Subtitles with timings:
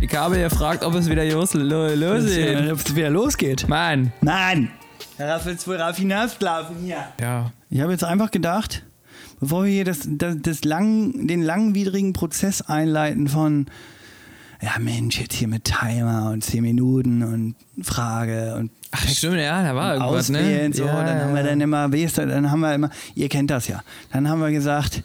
[0.00, 2.72] Ich habe gefragt, ob es wieder los, lo, los ist.
[2.72, 3.68] Ob es wieder losgeht.
[3.68, 4.12] Mann.
[4.20, 4.70] Nein!
[5.16, 7.04] Darauf willst du Raffinat laufen hier.
[7.20, 7.52] Ja.
[7.70, 8.84] Ich habe jetzt einfach gedacht,
[9.40, 13.66] bevor wir hier das, das, das lang, den langwidrigen Prozess einleiten von,
[14.62, 17.54] ja Mensch, jetzt hier mit Timer und 10 Minuten und
[17.84, 20.70] Frage und Ach, stimmt, ja, da war irgendwas, ne?
[20.72, 23.28] so, ja, dann haben wir dann immer, wie ist das, dann haben wir immer, ihr
[23.28, 23.82] kennt das ja,
[24.12, 25.02] dann haben wir gesagt,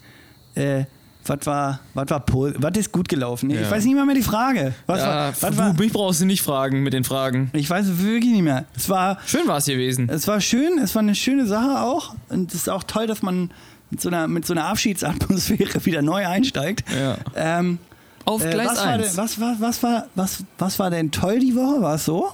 [0.55, 0.85] äh,
[1.25, 3.49] was war, was war, was ist gut gelaufen?
[3.49, 3.71] Ich Ja.
[3.71, 4.73] weiß nicht mal mehr die Frage.
[4.87, 7.49] Was ja, war, was du, war, mich brauchst du nicht fragen mit den Fragen.
[7.53, 8.65] ich weiß wirklich nicht mehr.
[8.75, 10.09] Es war, Schön war es gewesen.
[10.09, 12.13] es war schön, es war eine schöne Sache auch.
[12.27, 13.51] Und es ist auch toll, dass man
[13.89, 16.83] mit so einer, mit so einer Abschiedsatmosphäre wieder neu einsteigt.
[16.93, 17.17] Ja.
[17.37, 17.79] Ähm,
[18.25, 19.07] Auf äh, Gleis was, war 1.
[19.07, 21.81] denn, was, war, was, war, was, was war denn toll die Woche?
[21.81, 22.29] War es so?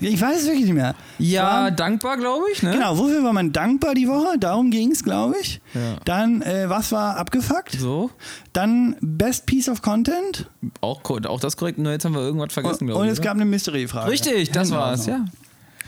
[0.00, 0.94] Ich weiß es wirklich nicht mehr.
[1.18, 2.70] Ja, war, dankbar, glaube ich, ne?
[2.70, 4.38] genau, wofür war man dankbar die Woche?
[4.38, 5.60] Darum ging es, glaube ich.
[5.74, 5.96] Ja.
[6.04, 7.72] Dann, äh, was war abgefuckt?
[7.72, 8.10] So,
[8.52, 10.48] Dann Best Piece of Content.
[10.80, 13.12] auch, auch das korrekt, nur jetzt haben wir irgendwas vergessen, Und, glaube und ich.
[13.14, 13.26] es oder?
[13.26, 14.10] gab eine Mystery-Frage.
[14.10, 15.24] Richtig, das Genau war's, ja.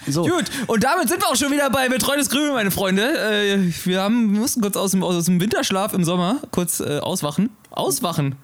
[0.09, 0.23] So.
[0.27, 3.03] Gut, und damit sind wir auch schon wieder bei Betreutes Grübeln, meine Freunde.
[3.03, 6.99] Äh, wir, haben, wir mussten kurz aus dem, aus dem Winterschlaf im Sommer kurz äh,
[6.99, 7.51] auswachen.
[7.71, 8.35] Auswachen.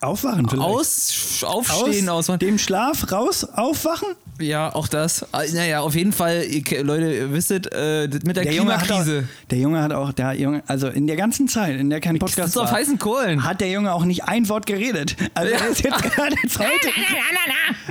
[0.00, 0.68] Aufwachen vielleicht.
[0.68, 2.38] Aus, aufstehen, Aus auswachen.
[2.40, 4.08] dem Schlaf raus, aufwachen.
[4.38, 5.26] Ja, auch das.
[5.32, 8.82] Ah, Naja, auf jeden Fall, ihr, Leute, ihr wisset, äh, mit der, Der Junge, hat
[8.82, 9.28] auch, Klimakrise.
[9.50, 12.48] der Junge hat auch, der Junge, also in der ganzen Zeit, in der kein Podcast
[12.50, 13.44] ist auf war, heißen Kohlen.
[13.44, 15.16] hat der Junge auch nicht ein Wort geredet.
[15.34, 16.88] Also er ist jetzt gerade jetzt heute,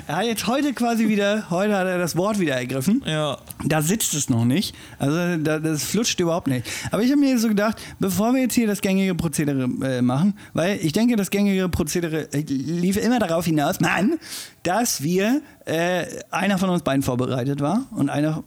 [0.08, 3.02] er hat jetzt heute quasi wieder, heute hat er das Wort wieder ergriffen.
[3.06, 3.38] Ja.
[3.64, 4.76] Da sitzt es noch nicht.
[5.00, 6.68] Also da, das flutscht überhaupt nicht.
[6.92, 10.38] Aber ich habe mir so gedacht, bevor wir jetzt hier das gängige Prozedere äh, machen,
[10.54, 14.20] weil ich denke, das gängige Prozedere äh, lief immer darauf hinaus, Mann,
[14.64, 18.44] dass wir, äh, einer von uns beiden vorbereitet war und einer.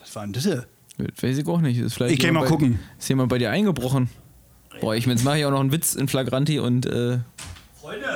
[0.00, 0.44] Was war denn das?
[0.44, 0.66] hier?
[1.20, 1.78] Weiß ich auch nicht.
[1.78, 2.78] Ist vielleicht Ich geh jemand mal bei, gucken.
[2.98, 4.10] Ist jemand bei dir eingebrochen?
[4.80, 6.86] Boah, ich, jetzt mache ich auch noch einen Witz in Flagranti und.
[6.86, 7.18] Äh,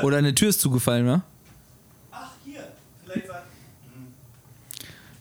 [0.02, 1.22] oder eine Tür ist zugefallen, ne?
[2.12, 2.62] Ach, hier.
[3.04, 3.42] Vielleicht war.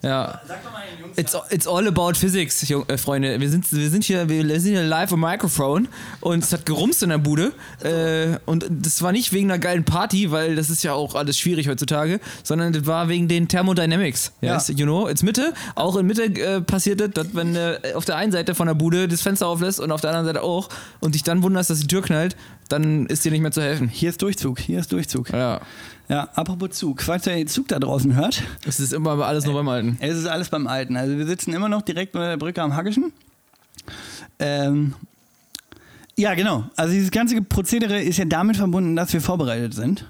[0.03, 0.41] Ja.
[0.45, 1.17] Sag doch mal den Jungs.
[1.17, 3.39] It's, it's all about physics, Jung, äh, Freunde.
[3.39, 5.87] Wir sind, wir, sind hier, wir sind hier live am Mikrofon
[6.19, 7.53] und es hat gerumst in der Bude.
[7.83, 11.39] Äh, und das war nicht wegen einer geilen Party, weil das ist ja auch alles
[11.39, 14.33] schwierig heutzutage, sondern das war wegen den Thermodynamics.
[14.41, 14.55] Ja.
[14.55, 15.53] Yes, you know, it's Mitte.
[15.75, 18.75] Auch in Mitte äh, passiert das, dass wenn äh, auf der einen Seite von der
[18.75, 20.67] Bude das Fenster auflässt und auf der anderen Seite auch
[20.99, 22.35] und dich dann wunderst, dass die Tür knallt,
[22.67, 23.87] dann ist dir nicht mehr zu helfen.
[23.87, 25.29] Hier ist Durchzug, hier ist Durchzug.
[25.31, 25.61] Ja.
[26.09, 27.01] Ja, apropos Zug.
[27.01, 29.97] Falls ihr den Zug da draußen hört, Es ist immer alles nur beim Alten.
[30.01, 30.97] es ist alles beim Alten.
[30.97, 33.13] Also wir sitzen immer noch direkt unter der Brücke am Hackischen.
[34.39, 34.93] Ähm,
[36.17, 36.65] ja, genau.
[36.75, 40.07] Also dieses ganze Prozedere ist ja damit verbunden, dass wir vorbereitet sind.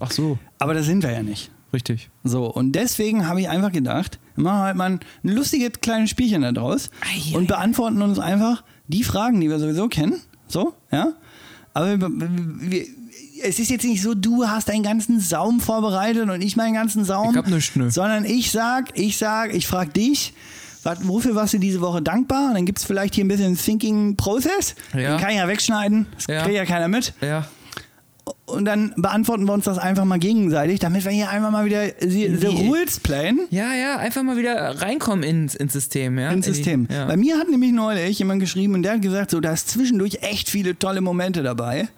[0.00, 1.50] Ach so, Aber das sind wir ja nicht.
[1.72, 2.10] richtig.
[2.24, 6.42] So, und deswegen habe ich einfach gedacht, wir machen halt mal ein lustiges kleines Spielchen
[6.42, 10.20] da draus Ei, und beantworten uns einfach die Fragen, die wir sowieso kennen.
[10.48, 11.12] So, ja.
[11.72, 12.86] Aber wir, wir,
[13.42, 17.04] es ist jetzt nicht so, du hast deinen ganzen Saum vorbereitet und ich meinen ganzen
[17.04, 17.30] Saum.
[17.32, 17.90] Ich hab nichts, nö.
[17.90, 20.32] Sondern ich sag, ich sag, ich frag dich,
[20.82, 22.48] was, wofür warst du diese Woche dankbar?
[22.48, 24.74] Und dann gibt es vielleicht hier ein bisschen Thinking-Prozess.
[24.92, 25.16] Ja.
[25.16, 26.06] Den kann ich ja wegschneiden.
[26.16, 26.42] Das Ja.
[26.42, 27.14] kriegt ja keiner mit.
[27.20, 27.46] Ja.
[28.46, 31.86] Und dann beantworten wir uns das einfach mal gegenseitig, damit wir hier einfach mal wieder
[32.00, 36.30] the, the Die- Rules playen Ja, ja, einfach mal wieder reinkommen ins, ins System, ja.
[36.30, 36.86] ins System.
[36.90, 37.06] Ja.
[37.06, 40.18] Bei mir hat nämlich neulich jemand geschrieben und der hat gesagt, so, da ist zwischendurch
[40.22, 41.88] echt viele tolle Momente dabei.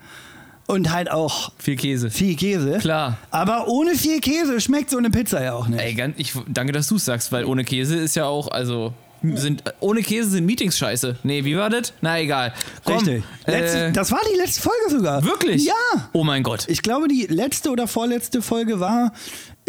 [0.67, 2.11] Und halt auch Viel Käse.
[2.11, 2.79] viel Käse.
[2.79, 3.19] Klar.
[3.31, 5.81] Aber ohne viel Käse schmeckt so eine Pizza ja auch nicht.
[5.81, 8.93] Ey, ganz, ich danke, dass du es sagst, weil ohne Käse ist ja auch, also
[9.23, 11.17] sind ohne Käse sind Meetings scheiße.
[11.23, 11.93] Nee, wie war das?
[12.01, 12.53] Na egal.
[12.85, 13.25] Komm, Richtig.
[13.47, 15.25] Letzte, Äh, das war die letzte Folge sogar.
[15.25, 15.65] wirklich?
[15.67, 15.73] Ja.
[16.13, 16.65] Oh mein Gott.
[16.69, 19.13] Ich glaube, die letzte oder vorletzte Folge war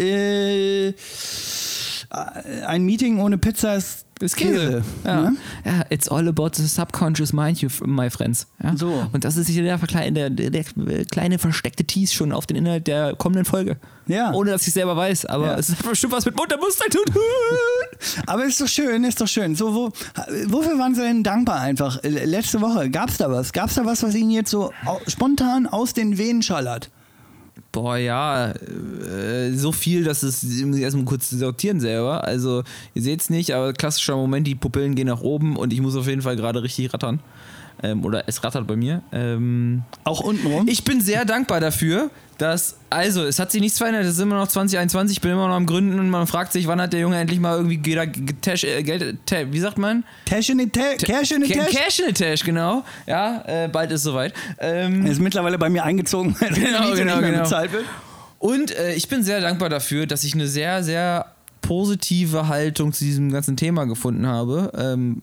[0.00, 0.92] äh,
[2.10, 4.82] ein Meeting ohne Pizza ist, ist Käse.
[5.04, 5.30] Ja.
[5.30, 5.36] ne?
[5.64, 8.46] ja, it's all about the subconscious mind, you, my friends.
[8.62, 8.74] Ja?
[8.76, 9.06] So.
[9.12, 9.78] Und das ist der,
[10.10, 10.64] der, der,
[11.04, 13.76] kleine versteckte Tease schon auf den Inhalt der kommenden Folge.
[14.06, 14.32] Ja.
[14.32, 15.58] Ohne dass ich selber weiß, aber Ja.
[15.58, 17.22] es hat bestimmt was mit Mutterbewusstsein zu tun.
[18.26, 19.54] Aber ist doch schön, ist doch schön.
[19.54, 19.92] So, wo,
[20.46, 22.02] wofür waren Sie denn dankbar einfach?
[22.04, 23.52] Äh, Letzte Woche, gab es da was?
[23.52, 24.72] Gab es da was, was Ihnen jetzt so
[25.08, 26.90] spontan aus den Venen schallert?
[27.70, 32.24] Boah, ja, äh, so viel, dass es ich muss erstmal kurz sortieren selber.
[32.24, 32.62] Also,
[32.94, 35.94] ihr seht es nicht, aber klassischer Moment, die Pupillen gehen nach oben und ich muss
[35.94, 37.20] auf jeden Fall gerade richtig rattern.
[37.82, 39.02] Ähm, oder es rattert bei mir.
[39.12, 40.66] Ähm, Auch untenrum?
[40.66, 44.36] ich bin sehr dankbar dafür, dass, also, es hat sich nichts verändert, es ist immer
[44.36, 47.00] noch 2021, ich bin immer noch am Gründen und man fragt sich, wann hat der
[47.00, 47.80] Junge endlich mal irgendwie
[48.40, 49.18] Tash, äh, Geld,
[49.50, 50.04] wie sagt man?
[50.24, 51.52] Cash in the Ta- Cash in the?
[51.52, 52.84] Cash in the Tash, genau.
[53.06, 54.32] Ja, äh, bald ist soweit.
[54.58, 57.42] Ähm, Er ist mittlerweile bei mir eingezogen, weil Genau, genau, nicht genau.
[57.42, 57.84] bezahlt wird.
[58.38, 61.26] Und äh, ich bin sehr dankbar dafür, dass ich eine sehr, sehr
[61.60, 64.70] positive Haltung zu diesem ganzen Thema gefunden habe.
[64.78, 65.22] Ähm,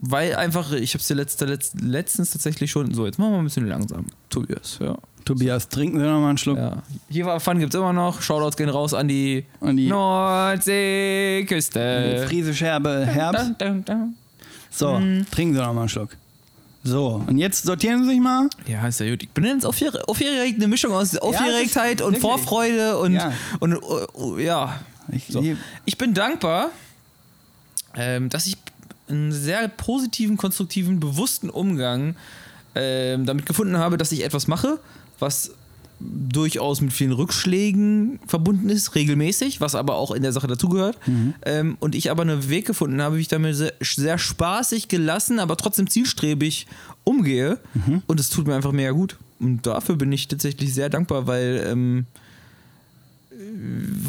[0.00, 2.94] weil einfach, ich habe es dir letzte, letzt, letztens tatsächlich schon.
[2.94, 4.06] So, jetzt machen wir ein bisschen langsam.
[4.30, 4.96] Tobias, ja.
[5.24, 6.58] Tobias, trinken Sie noch mal einen Schluck.
[6.58, 6.82] ja.
[7.08, 8.22] Hier war Fun gibt's immer noch.
[8.22, 12.24] Shoutouts gehen raus an die, An die- Nordseeküste.
[12.28, 13.46] Friese Scherbe Herbst.
[13.58, 14.14] Dun, dun, dun.
[14.70, 14.94] So,
[15.30, 16.10] trinken Sie noch mal einen Schluck.
[16.82, 18.48] So, und jetzt sortieren Sie sich mal.
[18.66, 19.22] Ja, ist ja gut.
[19.22, 22.22] Ich bin jetzt aufgeregt, aufgeregt eine Mischung aus Aufgeregtheit und wirklich.
[22.22, 23.32] Vorfreude und, Ja.
[23.58, 24.80] und, uh, uh, ja.
[25.12, 25.44] Ich, So.
[25.84, 26.70] Ich bin dankbar,
[27.96, 28.56] ähm, dass ich
[29.08, 32.14] einen sehr positiven, konstruktiven, bewussten Umgang
[32.76, 34.78] ähm, damit gefunden habe, dass ich etwas mache,
[35.20, 35.52] was
[36.00, 40.96] durchaus mit vielen Rückschlägen verbunden ist, regelmäßig, was aber auch in der Sache dazugehört.
[41.44, 45.38] Ähm, und ich aber einen Weg gefunden habe, wie ich damit sehr, sehr spaßig, gelassen,
[45.38, 46.66] aber trotzdem zielstrebig
[47.04, 47.58] umgehe.
[48.06, 49.18] Und es tut mir einfach mega gut.
[49.40, 52.06] Und dafür bin ich tatsächlich sehr dankbar, weil ähm,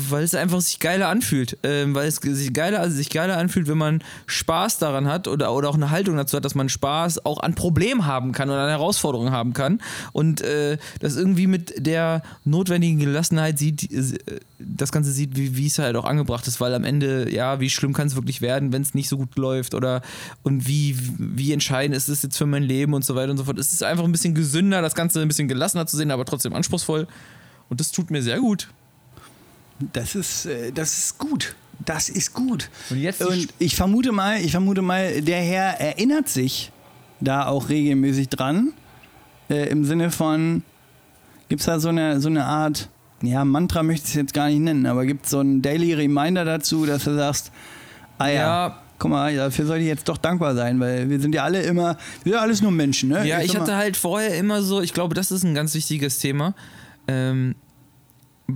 [0.09, 1.57] weil es einfach sich geiler anfühlt.
[1.63, 5.53] Ähm, weil es sich geiler, also sich geiler anfühlt, wenn man Spaß daran hat oder,
[5.53, 8.63] oder auch eine Haltung dazu hat, dass man Spaß auch an Problemen haben kann oder
[8.63, 9.81] an Herausforderungen haben kann.
[10.11, 14.19] Und äh, das irgendwie mit der notwendigen Gelassenheit sieht, äh,
[14.59, 17.93] das Ganze sieht, wie, es halt auch angebracht ist, weil am Ende, ja, wie schlimm
[17.93, 20.01] kann es wirklich werden, wenn es nicht so gut läuft oder
[20.43, 23.45] und wie, wie entscheidend ist es jetzt für mein Leben und so weiter und so
[23.45, 23.57] fort.
[23.57, 26.53] Es ist einfach ein bisschen gesünder, das Ganze ein bisschen gelassener zu sehen, aber trotzdem
[26.53, 27.07] anspruchsvoll.
[27.69, 28.67] Und das tut mir sehr gut.
[29.93, 31.55] Das ist, äh, das ist gut.
[31.85, 32.69] Das ist gut.
[32.89, 36.71] Und jetzt Und ich vermute mal, ich vermute mal, der Herr erinnert sich
[37.19, 38.73] da auch regelmäßig dran.
[39.49, 40.63] Äh, Im Sinne von,
[41.49, 42.89] gibt es da so eine, so eine Art,
[43.21, 45.93] ja, Mantra möchte ich es jetzt gar nicht nennen, aber gibt es so einen Daily
[45.93, 47.51] Reminder dazu, dass du sagst,
[48.17, 48.33] ah ja,
[48.67, 48.81] Ja.
[48.99, 51.97] guck mal, dafür sollte ich jetzt doch dankbar sein, weil wir sind ja alle immer,
[52.23, 53.27] wir sind ja alles nur Menschen, ne?
[53.27, 56.19] Ja, ich sag hatte halt vorher immer so, ich glaube, das ist ein ganz wichtiges
[56.19, 56.53] Thema.
[57.07, 57.55] Ähm,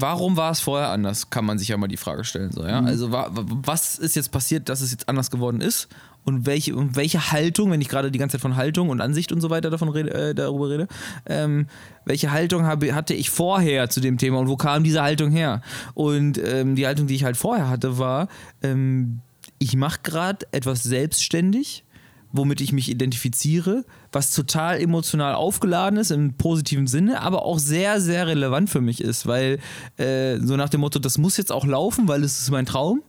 [0.02, 1.30] warum war es vorher anders?
[1.30, 2.52] Kann man sich ja mal die Frage stellen.
[2.52, 2.80] So, ja?
[2.82, 5.88] Also, wa wa- was ist jetzt passiert, dass es jetzt anders geworden ist?
[6.24, 9.32] Und welche, und welche Haltung, wenn ich gerade die ganze Zeit von Haltung und Ansicht
[9.32, 10.88] und so weiter davon rede, äh, darüber rede,
[11.28, 11.68] ähm,
[12.04, 15.62] welche Haltung habe, hatte ich vorher zu dem Thema und wo kam diese Haltung her?
[15.94, 18.28] Und ähm, die Haltung, die ich halt vorher hatte, war,
[18.64, 19.20] ähm,
[19.60, 21.85] ich mache gerade etwas selbstständig,
[22.38, 28.02] womit ich mich identifiziere, was total emotional aufgeladen ist im positiven Sinne, aber auch sehr,
[28.02, 29.60] sehr relevant für mich ist, weil
[29.98, 33.02] äh, so nach dem Motto, das muss jetzt auch laufen, weil es ist mein Traum.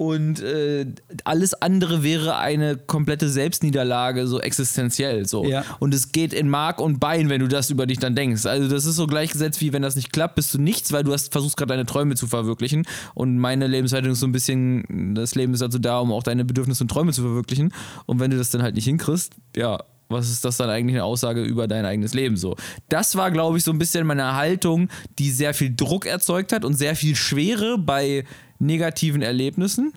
[0.00, 0.86] Und äh,
[1.24, 5.26] alles andere wäre eine komplette Selbstniederlage, so existenziell.
[5.28, 5.44] So.
[5.44, 5.62] Ja.
[5.78, 8.46] Und es geht in Mark und Bein, wenn du das über dich dann denkst.
[8.46, 11.12] Also, das ist so gleichgesetzt wie wenn das nicht klappt, bist du nichts, weil du
[11.12, 12.86] hast versuchst gerade deine Träume zu verwirklichen.
[13.12, 16.46] Und meine Lebenshaltung ist so ein bisschen, das Leben ist also da, um auch deine
[16.46, 17.74] Bedürfnisse und Träume zu verwirklichen.
[18.06, 21.04] Und wenn du das dann halt nicht hinkriegst, ja, was ist das dann eigentlich eine
[21.04, 22.56] Aussage über dein eigenes Leben so?
[22.88, 24.88] Das war, glaube ich, so ein bisschen meine Haltung,
[25.18, 28.24] die sehr viel Druck erzeugt hat und sehr viel Schwere bei
[28.60, 29.92] negativen Erlebnissen.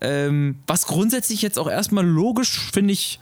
[0.00, 3.20] Ähm, was grundsätzlich jetzt auch erstmal logisch, finde ich,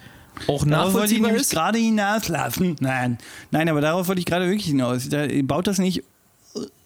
[0.48, 2.76] auch Darauf wollte ich nämlich gerade hinauslassen.
[2.80, 3.18] Nein,
[3.52, 5.08] nein, aber darauf wollte ich gerade wirklich hinaus.
[5.08, 6.02] Da baut das nicht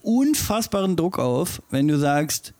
[0.02, 2.52] unfassbaren Druck auf, wenn du sagst,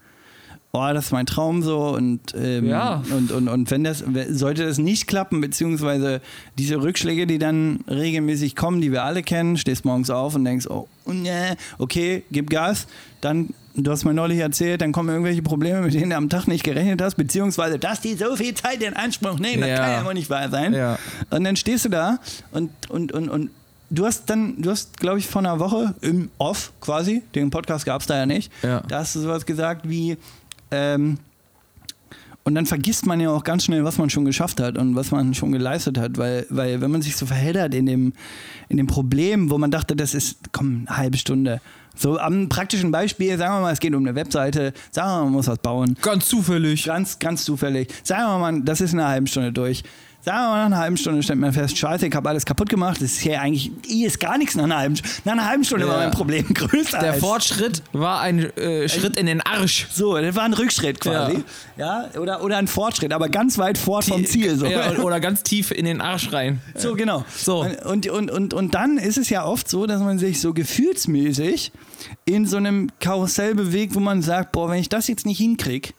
[0.73, 3.03] oh, das ist mein Traum so und, ähm, Ja.
[3.11, 6.21] und, und, und wenn das, sollte das nicht klappen, beziehungsweise
[6.59, 10.67] diese Rückschläge, die dann regelmäßig kommen, die wir alle kennen, stehst morgens auf und denkst,
[10.69, 12.87] oh, nee, okay, gib Gas,
[13.21, 16.47] dann, du hast mir neulich erzählt, dann kommen irgendwelche Probleme, mit denen du am Tag
[16.49, 19.77] nicht gerechnet hast, beziehungsweise, dass die so viel Zeit in Anspruch nehmen, das Ja.
[19.77, 20.75] kann ja wohl nicht wahr sein.
[20.75, 20.99] Ja.
[21.31, 22.19] Und dann stehst du da
[22.53, 23.51] und, und, und, und
[23.91, 27.87] du hast dann, du hast, glaube ich, vor einer Woche im Off quasi, den Podcast
[27.87, 28.81] gab es da ja nicht, Ja.
[28.89, 30.17] da hast du sowas gesagt wie,
[30.71, 31.19] ähm,
[32.45, 35.11] und dann vergisst man ja auch ganz schnell, was man schon geschafft hat und was
[35.11, 38.15] man schon geleistet hat, weil, weil wenn man sich so verheddert in dem,
[38.71, 41.61] in dem Problem, wo man dachte, das ist, komm, eine halbe Stunde.
[41.99, 45.25] So am praktischen Beispiel, sagen wir mal, es geht um eine Webseite, sagen wir mal,
[45.25, 45.97] man muss was bauen.
[46.01, 46.85] Ganz zufällig.
[46.85, 47.89] Ganz, ganz zufällig.
[48.05, 49.83] Sagen wir mal, das ist in einer halben Stunde durch.
[50.29, 52.69] Sagen wir mal, nach einer halben Stunde stellt man fest, scheiße, ich habe alles kaputt
[52.69, 52.97] gemacht.
[53.01, 55.15] Das ist ja eigentlich, hier ist gar nichts nach einer halben Stunde.
[55.25, 55.93] Nach einer halben Stunde Ja.
[55.93, 56.99] war mein Problem größer.
[56.99, 59.87] Der Fortschritt war ein äh, Schritt in den Arsch.
[59.91, 61.43] so, das war ein Rückschritt quasi.
[61.79, 64.55] Ja, oder, oder ein Fortschritt, aber ganz weit fort vom Ziel.
[64.59, 64.67] So.
[64.67, 66.61] Ja, oder ganz tief in den Arsch rein.
[66.75, 67.25] So, genau.
[67.35, 67.65] So.
[67.87, 71.73] Und, und, und, und dann ist es ja oft so, dass man sich so gefühlsmäßig
[72.27, 75.91] in so einem Karussell bewegt, wo man sagt, boah, wenn ich das jetzt nicht hinkriege,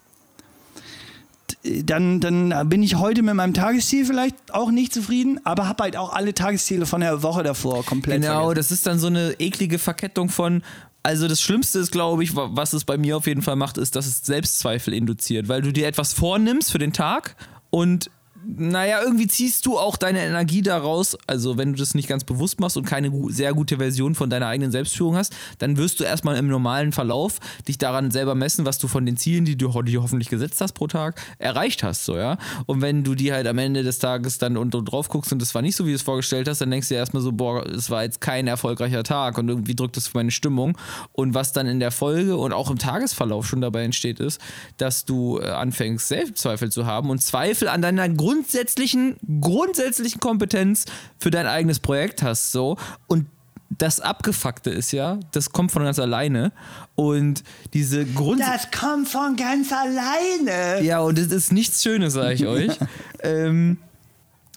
[1.64, 5.98] dann, dann bin ich heute mit meinem Tagesziel vielleicht auch nicht zufrieden, aber habe halt
[5.98, 8.56] auch alle Tagesziele von der Woche davor komplett Genau, vergessen.
[8.56, 10.62] das ist dann so eine eklige Verkettung von.
[11.02, 13.78] Also das Schlimmste ist, glaube ich, wa- was es bei mir auf jeden Fall macht,
[13.78, 17.36] ist, dass es Selbstzweifel induziert, weil du dir etwas vornimmst für den Tag
[17.70, 18.12] und
[18.58, 21.18] naja, irgendwie ziehst du auch deine Energie daraus.
[21.28, 24.48] Also, wenn du das nicht ganz bewusst machst und keine sehr gute Version von deiner
[24.48, 28.78] eigenen Selbstführung hast, dann wirst du erstmal im normalen Verlauf dich daran selber messen, was
[28.78, 32.18] du von den Zielen, die du du hoffentlich gesetzt hast pro Tag, erreicht hast, so,
[32.18, 32.38] ja.
[32.66, 35.42] Und wenn du die halt am Ende des Tages dann und, und drauf guckst und
[35.42, 37.32] das war nicht so, wie du es vorgestellt hast, dann denkst du dir erstmal so,
[37.32, 40.78] boah, es war jetzt kein erfolgreicher Tag und irgendwie drückt das auf meine Stimmung.
[41.14, 44.42] Und was dann in der Folge und auch im Tagesverlauf schon dabei entsteht, ist,
[44.78, 50.86] dass du äh, anfängst, Selbstzweifel zu haben und Zweifel an deiner grundsätzlichen, grundsätzlichen Kompetenz
[51.20, 52.78] für dein eigenes Projekt hast, so.
[53.08, 53.28] Und
[53.70, 56.52] das Abgefuckte ist ja, das kommt von ganz alleine.
[56.96, 57.44] Und
[57.74, 58.42] diese Grund.
[58.42, 60.84] Das kommt von ganz alleine.
[60.84, 62.78] Ja, und es ist nichts Schönes, sage ich euch.
[63.22, 63.78] ähm,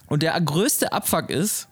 [0.07, 1.67] und der größte Abfuck ist,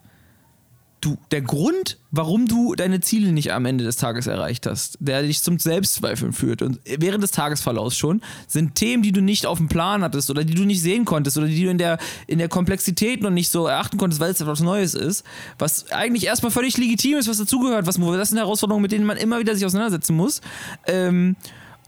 [1.02, 5.24] du, der Grund, warum du deine Ziele nicht am Ende des Tages erreicht hast, der
[5.24, 9.58] dich zum Selbstzweifeln führt und während des Tagesverlaufs schon, sind Themen, die du nicht auf
[9.58, 12.38] dem Plan hattest oder die du nicht sehen konntest oder die du in der, in
[12.38, 15.24] der Komplexität noch nicht so erachten konntest, weil es etwas Neues ist,
[15.58, 19.18] was eigentlich erstmal völlig legitim ist, was dazugehört, was das sind Herausforderungen, mit denen man
[19.18, 20.42] immer wieder sich auseinandersetzen muss.
[20.86, 21.36] Ähm,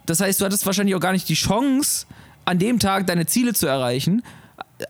[0.06, 2.08] das heißt, du hattest wahrscheinlich auch gar nicht die Chance,
[2.46, 4.22] an dem Tag deine Ziele zu erreichen.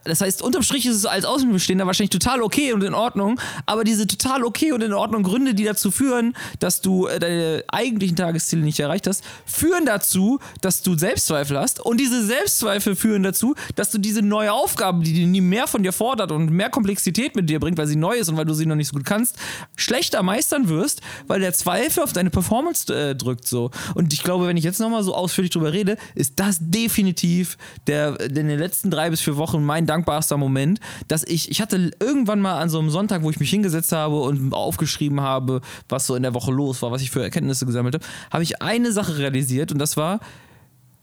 [0.03, 3.83] Das heißt, unterm Strich ist es als Außenstehender wahrscheinlich total okay und in Ordnung, aber
[3.83, 8.15] diese total okay und in Ordnung Gründe, die dazu führen, dass du äh, deine eigentlichen
[8.15, 13.55] Tagesziele nicht erreicht hast, führen dazu, dass du Selbstzweifel hast und diese Selbstzweifel führen dazu,
[13.75, 17.49] dass du diese neue Aufgabe, die dir mehr von dir fordert und mehr Komplexität mit
[17.49, 19.37] dir bringt, weil sie neu ist und weil du sie noch nicht so gut kannst,
[19.75, 23.71] schlechter meistern wirst, weil der Zweifel auf deine Performance äh, drückt so.
[23.95, 27.57] Und ich glaube, wenn ich jetzt nochmal so ausführlich drüber rede, ist das definitiv
[27.87, 31.91] der in den letzten drei bis vier Wochen mein dankbarster Moment, dass ich, ich hatte
[31.99, 36.07] irgendwann mal an so einem Sonntag, wo ich mich hingesetzt habe und aufgeschrieben habe, was
[36.07, 38.91] so in der Woche los war, was ich für Erkenntnisse gesammelt habe, habe ich eine
[38.91, 40.19] Sache realisiert und das war,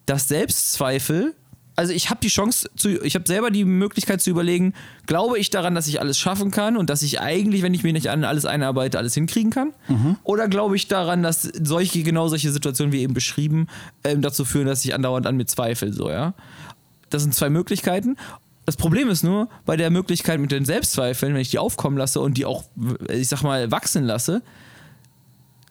[0.06, 1.34] dass Selbstzweifel,
[1.76, 4.75] also ich habe die Chance zu, ich habe selber die Möglichkeit zu überlegen,
[5.06, 7.92] glaube ich daran, dass ich alles schaffen kann und dass ich eigentlich, wenn ich mir
[7.92, 9.72] nicht an alles einarbeite, alles hinkriegen kann?
[10.25, 13.66] Oder glaube ich daran, dass solche, genau solche Situationen wie eben beschrieben,
[14.04, 16.34] ähm, dazu führen, dass ich andauernd an mir zweifle, so, ja?
[17.08, 18.16] Das sind zwei Möglichkeiten.
[18.70, 22.20] Das Problem ist nur, bei der Möglichkeit mit den Selbstzweifeln, wenn ich die aufkommen lasse
[22.20, 22.66] und die auch,
[23.08, 24.42] ich sag mal, wachsen lasse,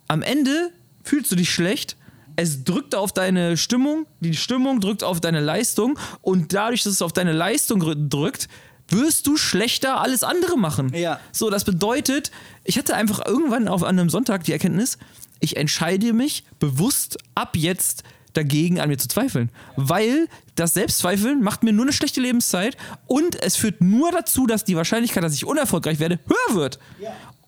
[0.10, 1.96] am Ende fühlst du dich schlecht.
[2.36, 7.02] Es drückt auf deine Stimmung, die Stimmung drückt auf deine Leistung und dadurch, dass es
[7.02, 8.50] auf deine Leistung rü- drückt,
[8.90, 10.94] wirst du schlechter alles andere machen.
[10.94, 11.22] Ja.
[11.32, 12.32] So, das bedeutet,
[12.66, 14.98] ich hatte einfach irgendwann auf einem Sonntag die Erkenntnis,
[15.40, 18.04] ich entscheide mich bewusst ab jetzt
[18.34, 23.42] dagegen an mir zu zweifeln, weil das Selbstzweifeln macht mir nur eine schlechte Lebenszeit und
[23.42, 26.80] es führt nur dazu, dass die Wahrscheinlichkeit, dass ich unerfolgreich werde, höher wird.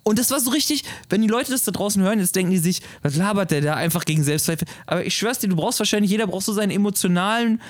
[0.03, 2.57] Und das war so richtig, wenn die Leute das da draußen hören, jetzt denken die
[2.57, 4.67] sich, was labert der da einfach gegen Selbstzweifel?
[4.87, 7.61] Aber ich schwör's dir, du brauchst wahrscheinlich, jeder braucht so seinen emotionalen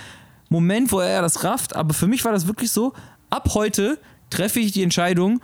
[0.48, 1.76] Moment, wo er das rafft.
[1.76, 2.94] Aber für mich war das wirklich so,
[3.30, 3.98] ab heute
[4.30, 5.42] treffe ich die Entscheidung,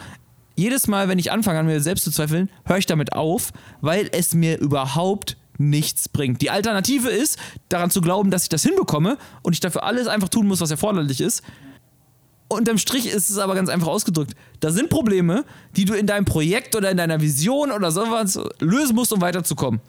[0.55, 4.09] jedes Mal, wenn ich anfange, an mir selbst zu zweifeln, höre ich damit auf, weil
[4.11, 6.41] es mir überhaupt nichts bringt.
[6.41, 7.37] Die Alternative ist,
[7.69, 10.71] daran zu glauben, dass ich das hinbekomme und ich dafür alles einfach tun muss, was
[10.71, 11.43] erforderlich ist.
[12.49, 14.33] Unterm Strich ist es aber ganz einfach ausgedrückt.
[14.61, 15.43] Da sind Probleme,
[15.75, 19.81] die du in deinem Projekt oder in deiner Vision oder sowas lösen musst, um weiterzukommen.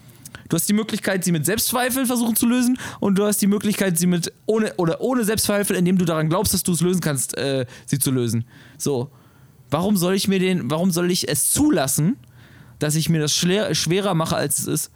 [0.49, 3.99] Du hast die Möglichkeit, sie mit Selbstzweifeln versuchen zu lösen und du hast die Möglichkeit,
[3.99, 7.37] sie mit ohne oder ohne Selbstzweifel, indem du daran glaubst, dass du es lösen kannst,
[7.37, 8.45] äh, sie zu lösen.
[8.77, 9.11] So.
[9.71, 12.17] Warum soll ich mir den, warum soll ich es zulassen,
[12.79, 14.91] dass ich mir das schwer, schwerer mache, als es ist?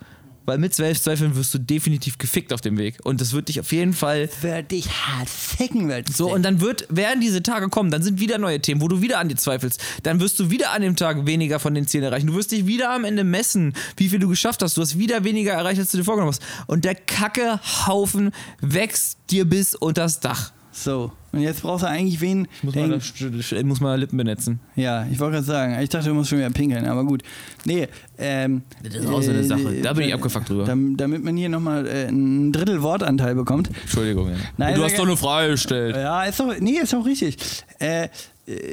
[0.45, 2.99] Weil mit Selbstzweifeln wirst du definitiv gefickt auf dem Weg.
[3.05, 6.61] Und das wird dich auf jeden Fall Wird dich hart ficken, wird so, und dann
[6.61, 9.37] wird, werden diese Tage kommen, dann sind wieder neue Themen, wo du wieder an dir
[9.37, 9.81] zweifelst.
[10.03, 12.27] Dann wirst du wieder an dem Tag weniger von den Zielen erreichen.
[12.27, 14.77] Du wirst dich wieder am Ende messen, wie viel du geschafft hast.
[14.77, 16.43] Du hast wieder weniger erreicht, als du dir vorgenommen hast.
[16.67, 20.53] Und der Kackehaufen wächst dir bis unter das Dach.
[20.83, 22.49] So, und jetzt brauchst du eigentlich wen.
[22.63, 24.61] Muss der- mal, ich muss mal Lippen benetzen.
[24.77, 27.23] ja, ich wollte gerade sagen, ich dachte, du musst schon wieder pinkeln, aber gut.
[27.65, 28.63] Nee, ähm.
[28.83, 29.81] Das ist auch so eine Sache.
[29.83, 30.65] Da bin ich abgefuckt drüber.
[30.65, 33.71] Dam- Damit man hier nochmal äh, ein Drittel Wortanteil bekommt.
[33.83, 34.29] Entschuldigung.
[34.31, 34.37] Ja.
[34.57, 35.97] Nein, du hast doch eine Frage gestellt.
[35.97, 37.37] Ja, ist doch, nee, ist auch richtig.
[37.79, 38.09] Äh,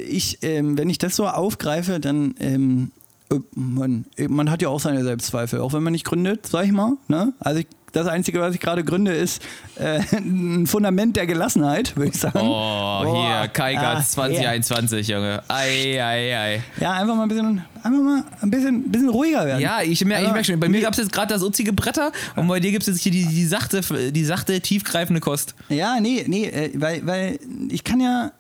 [0.10, 2.92] ich, ähm, wenn ich das so aufgreife, dann, ähm,
[3.32, 6.66] äh, man, äh, man hat ja auch seine Selbstzweifel, auch wenn man nicht gründet, sag
[6.66, 6.94] ich mal.
[7.08, 7.34] Ne?
[7.40, 9.42] Also ich, das Einzige, was ich gerade gründe, ist
[9.78, 12.40] äh, ein Fundament der Gelassenheit, würde ich sagen.
[12.40, 13.40] Oh, Boah.
[13.42, 15.42] hier, Kai Ah, Gatz 2021, Junge.
[15.48, 16.64] Ei, ei, ei.
[16.80, 19.62] Ja, einfach mal ein bisschen, einfach mal ein bisschen, bisschen ruhiger werden.
[19.62, 20.60] Ja, ich merke ich Aber- merk schon.
[20.60, 23.02] Bei mir gab es jetzt gerade das utzige Bretter und bei dir gibt es jetzt
[23.04, 23.82] hier die, die, sachte,
[24.12, 25.56] die sachte, tiefgreifende Kost.
[25.70, 28.32] Ja, nee, nee, äh, weil, weil ich kann ja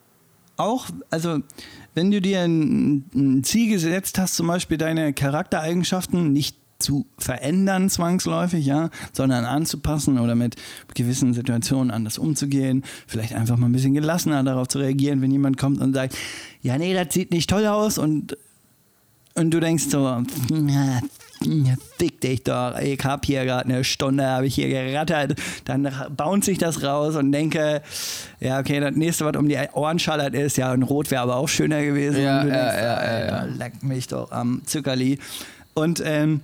[0.57, 1.39] auch, also
[1.95, 7.89] wenn du dir ein, ein Ziel gesetzt hast, zum Beispiel deine Charaktereigenschaften nicht zu verändern
[7.89, 10.55] zwangsläufig, ja, sondern anzupassen oder mit
[10.95, 15.57] gewissen Situationen anders umzugehen, vielleicht einfach mal ein bisschen gelassener darauf zu reagieren, wenn jemand
[15.57, 16.15] kommt und sagt,
[16.61, 18.37] ja, nee, das sieht nicht toll aus und
[19.35, 20.21] und du denkst so,
[21.97, 26.47] fick dich doch, ich hab hier gerade eine Stunde, habe ich hier gerattert, dann bounce
[26.47, 27.81] sich das raus und denke,
[28.41, 31.37] ja, okay, das nächste, was um die Ohren schallert, ist, ja, ein Rot wäre aber
[31.37, 32.21] auch schöner gewesen.
[32.21, 33.43] Ja, und du ja, denkst, ja, ja, ja.
[33.45, 35.19] leck mich doch am Zuckerli.
[35.73, 36.41] Und ähm,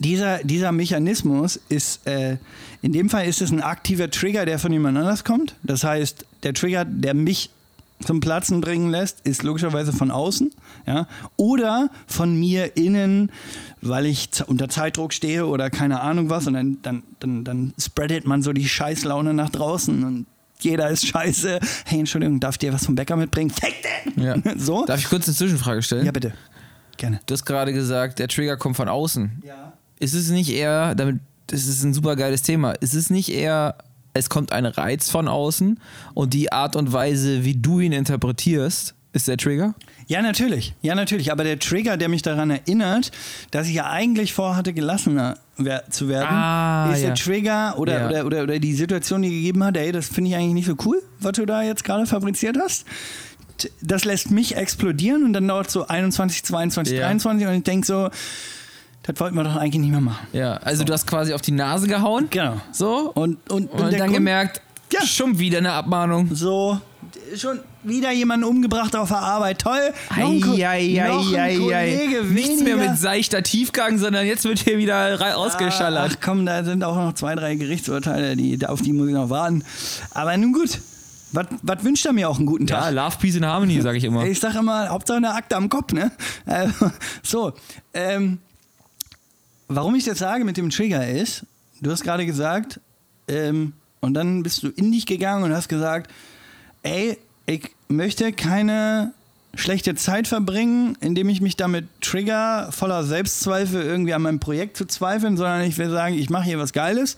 [0.00, 2.38] dieser, dieser Mechanismus ist, äh,
[2.82, 5.54] in dem Fall ist es ein aktiver Trigger, der von jemand anders kommt.
[5.62, 7.50] Das heißt, der Trigger, der mich
[8.02, 10.50] zum Platzen bringen lässt, ist logischerweise von außen,
[10.86, 13.30] ja, oder von mir innen,
[13.82, 18.26] weil ich unter Zeitdruck stehe oder keine Ahnung was und dann, dann, dann, dann spreadet
[18.26, 20.26] man so die Scheißlaune nach draußen und
[20.60, 21.60] jeder ist scheiße.
[21.84, 23.50] Hey, Entschuldigung, darf ich dir was vom Bäcker mitbringen?
[23.50, 24.22] Fick den!
[24.22, 24.36] Ja.
[24.56, 24.86] So?
[24.86, 26.06] Darf ich kurz eine Zwischenfrage stellen?
[26.06, 26.32] Ja, bitte.
[26.96, 27.20] Gerne.
[27.26, 29.42] Du hast gerade gesagt, der Trigger kommt von außen.
[29.46, 29.72] Ja.
[30.00, 33.76] Ist es nicht eher, damit, das ist ein super geiles Thema, ist es nicht eher,
[34.14, 35.78] es kommt ein Reiz von außen
[36.14, 39.74] und die Art und Weise, wie du ihn interpretierst, ist der Trigger?
[40.06, 40.74] Ja, natürlich.
[40.82, 41.30] Ja, natürlich.
[41.32, 43.10] Aber der Trigger, der mich daran erinnert,
[43.50, 45.36] dass ich ja eigentlich vorhatte, gelassener
[45.90, 47.08] zu werden, Ah, ist ja.
[47.08, 48.06] der Trigger oder, Ja.
[48.08, 50.76] oder, oder, oder die Situation, die gegeben hat, ey, das finde ich eigentlich nicht so
[50.86, 52.84] cool, was du da jetzt gerade fabriziert hast.
[53.82, 57.02] Das lässt mich explodieren und dann dauert so 21, 22, Ja.
[57.06, 58.10] 23 und ich denke so,
[59.02, 60.26] das wollten wir doch eigentlich nicht mehr machen.
[60.32, 62.28] Ja, also du hast quasi auf die Nase gehauen.
[62.30, 62.60] Genau.
[62.72, 63.10] So.
[63.14, 64.60] Und, und, Und der dann Grund- gemerkt,
[64.92, 65.04] Ja.
[65.06, 66.34] schon wieder eine Abmahnung.
[66.34, 66.78] So,
[67.36, 69.60] schon wieder jemanden umgebracht auf der Arbeit.
[69.62, 69.92] Toll.
[70.10, 74.76] Noch ein, Ko- noch ein Kollege Nichts mehr mit seichter Tiefgang, sondern jetzt wird hier
[74.78, 76.12] wieder rei- ausgeschallert.
[76.16, 79.30] Ach komm, da sind auch noch zwei, drei Gerichtsurteile, die, auf die muss ich noch
[79.30, 79.64] warten.
[80.12, 80.78] Aber nun gut.
[81.32, 82.92] Was was wünscht er mir auch einen guten ja, Tag?
[82.92, 84.24] Love, Peace and Harmony, sag ich immer.
[84.26, 86.10] Ich sag immer, Hauptsache eine Akte am Kopf, ne?
[86.44, 86.90] Also,
[87.22, 87.52] so,
[87.94, 88.38] ähm,
[89.70, 91.46] warum ich das sage mit dem Trigger ist,
[91.80, 92.80] du hast gerade gesagt,
[93.28, 96.10] ähm, und dann bist du in dich gegangen und hast gesagt,
[96.82, 99.12] ey, ich möchte keine
[99.54, 104.86] schlechte Zeit verbringen, indem ich mich damit trigger, voller Selbstzweifel irgendwie an meinem Projekt zu
[104.86, 107.16] zweifeln, sondern ich will sagen, ich mache hier was Geiles.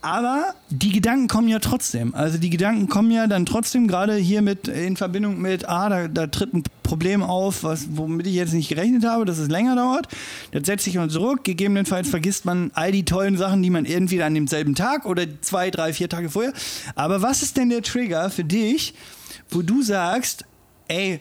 [0.00, 2.14] Aber die Gedanken kommen ja trotzdem.
[2.14, 6.08] Also die Gedanken kommen ja dann trotzdem gerade hier mit in Verbindung mit, ah, da,
[6.08, 9.76] da tritt ein Problem auf, was, womit ich jetzt nicht gerechnet habe, dass es länger
[9.76, 10.08] dauert.
[10.52, 11.44] Das setzt sich unter Druck.
[11.44, 15.70] Gegebenenfalls vergisst man all die tollen Sachen, die man entweder an demselben Tag oder zwei,
[15.70, 16.54] drei, vier Tage vorher.
[16.94, 18.94] Aber was ist denn der Trigger für dich,
[19.50, 20.46] wo du sagst,
[20.88, 21.20] ey,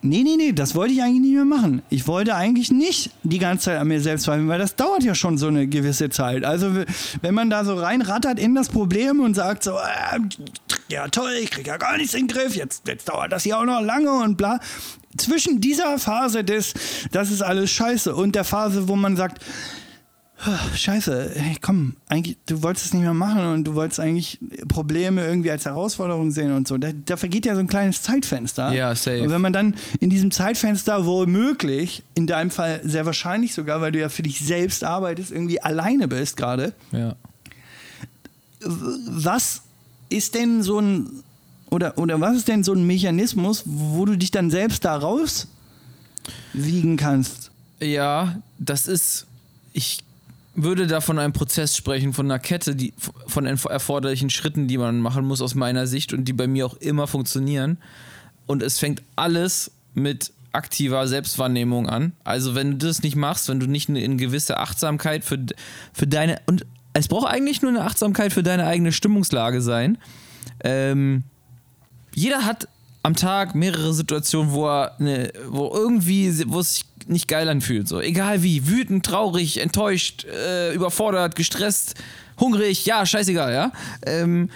[0.00, 1.82] Nee, nee, nee, das wollte ich eigentlich nicht mehr machen.
[1.90, 5.14] Ich wollte eigentlich nicht die ganze Zeit an mir selbst zweifeln, weil das dauert ja
[5.14, 6.44] schon so eine gewisse Zeit.
[6.44, 6.84] Also,
[7.20, 10.20] wenn man da so reinrattert in das Problem und sagt so, äh,
[10.88, 13.58] ja toll, ich krieg ja gar nichts in den Griff, jetzt, jetzt dauert das hier
[13.58, 14.60] auch noch lange und bla.
[15.16, 16.74] Zwischen dieser Phase des,
[17.10, 19.42] das ist alles scheiße und der Phase, wo man sagt,
[20.74, 25.26] Scheiße, hey, komm, eigentlich, du wolltest es nicht mehr machen und du wolltest eigentlich Probleme
[25.26, 26.78] irgendwie als Herausforderung sehen und so.
[26.78, 28.72] Da, da vergeht ja so ein kleines Zeitfenster.
[28.72, 29.22] Ja, safe.
[29.22, 33.90] Und wenn man dann in diesem Zeitfenster womöglich, in deinem Fall sehr wahrscheinlich sogar, weil
[33.90, 37.16] du ja für dich selbst arbeitest, irgendwie alleine bist gerade, Ja.
[38.60, 39.62] was
[40.08, 41.10] ist denn so ein
[41.70, 45.48] oder, oder was ist denn so ein Mechanismus, wo du dich dann selbst da rauswiegen
[46.96, 47.50] kannst?
[47.80, 49.26] Ja, das ist.
[49.74, 49.98] Ich
[50.62, 52.92] würde da von einem Prozess sprechen, von einer Kette, die,
[53.26, 56.66] von erf- erforderlichen Schritten, die man machen muss aus meiner Sicht und die bei mir
[56.66, 57.78] auch immer funktionieren.
[58.46, 62.12] Und es fängt alles mit aktiver Selbstwahrnehmung an.
[62.24, 65.38] Also wenn du das nicht machst, wenn du nicht eine, eine gewisse Achtsamkeit für,
[65.92, 69.98] für deine und es braucht eigentlich nur eine Achtsamkeit für deine eigene Stimmungslage sein.
[70.64, 71.22] Ähm,
[72.14, 72.66] jeder hat
[73.02, 77.88] am Tag mehrere Situationen, wo er eine, wo irgendwie, wo es sich nicht geil anfühlt.
[77.88, 81.94] So, egal wie, wütend, traurig, enttäuscht, äh, überfordert, gestresst,
[82.38, 83.72] hungrig, ja, scheißegal, ja.
[84.06, 84.50] Ähm,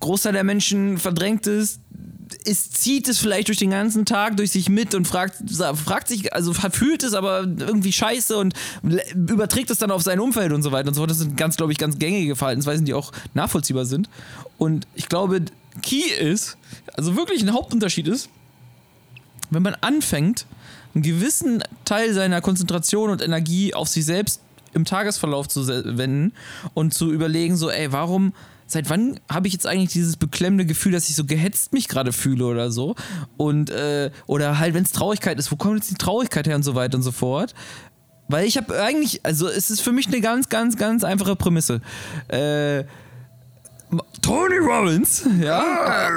[0.00, 1.80] Großteil der Menschen verdrängt es,
[2.44, 5.36] es zieht es vielleicht durch den ganzen Tag durch sich mit und fragt,
[5.74, 8.54] fragt sich, also fühlt es aber irgendwie scheiße und
[9.14, 11.10] überträgt es dann auf sein Umfeld und so weiter und so fort.
[11.10, 14.08] Das sind ganz, glaube ich, ganz gängige Verhaltensweisen, die auch nachvollziehbar sind.
[14.56, 15.42] Und ich glaube,
[15.82, 16.56] Key ist,
[16.94, 18.28] also wirklich ein Hauptunterschied ist,
[19.50, 20.46] wenn man anfängt,
[20.98, 24.40] einen gewissen Teil seiner Konzentration und Energie auf sich selbst
[24.74, 26.32] im Tagesverlauf zu wenden
[26.74, 28.32] und zu überlegen, so, ey, warum,
[28.66, 32.12] seit wann habe ich jetzt eigentlich dieses beklemmende Gefühl, dass ich so gehetzt mich gerade
[32.12, 32.96] fühle oder so?
[33.36, 36.64] Und, äh, oder halt, wenn es Traurigkeit ist, wo kommt jetzt die Traurigkeit her und
[36.64, 37.54] so weiter und so fort?
[38.26, 41.80] Weil ich habe eigentlich, also es ist für mich eine ganz, ganz, ganz einfache Prämisse.
[42.28, 42.84] Äh,
[44.20, 45.62] Tony Robbins, ja,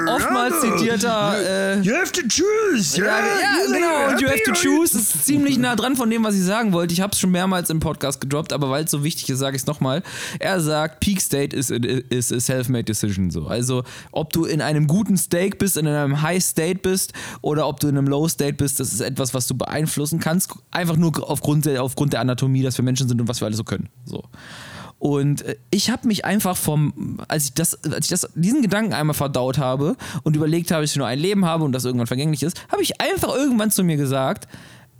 [0.06, 1.34] oftmals zitierter.
[1.38, 2.98] Äh, You have to choose.
[2.98, 3.22] ja, ja,
[3.66, 4.10] genau.
[4.12, 6.92] Und you have to choose ist ziemlich nah dran von dem, was ich sagen wollte.
[6.92, 9.56] Ich habe es schon mehrmals im Podcast gedroppt, aber weil es so wichtig ist, sage
[9.56, 10.02] ich es nochmal.
[10.38, 13.30] Er sagt, Peak State is, is a self-made decision.
[13.30, 13.46] So.
[13.46, 17.80] Also, ob du in einem guten State bist, in einem High State bist oder ob
[17.80, 20.52] du in einem Low State bist, das ist etwas, was du beeinflussen kannst.
[20.70, 23.56] Einfach nur aufgrund der, aufgrund der Anatomie, dass wir Menschen sind und was wir alle
[23.56, 23.88] so können.
[24.04, 24.22] So.
[25.02, 28.92] Und äh, ich habe mich einfach vom, als ich das, als ich das, diesen Gedanken
[28.92, 32.06] einmal verdaut habe und überlegt habe, dass ich nur ein Leben habe und das irgendwann
[32.06, 34.46] vergänglich ist, habe ich einfach irgendwann zu mir gesagt,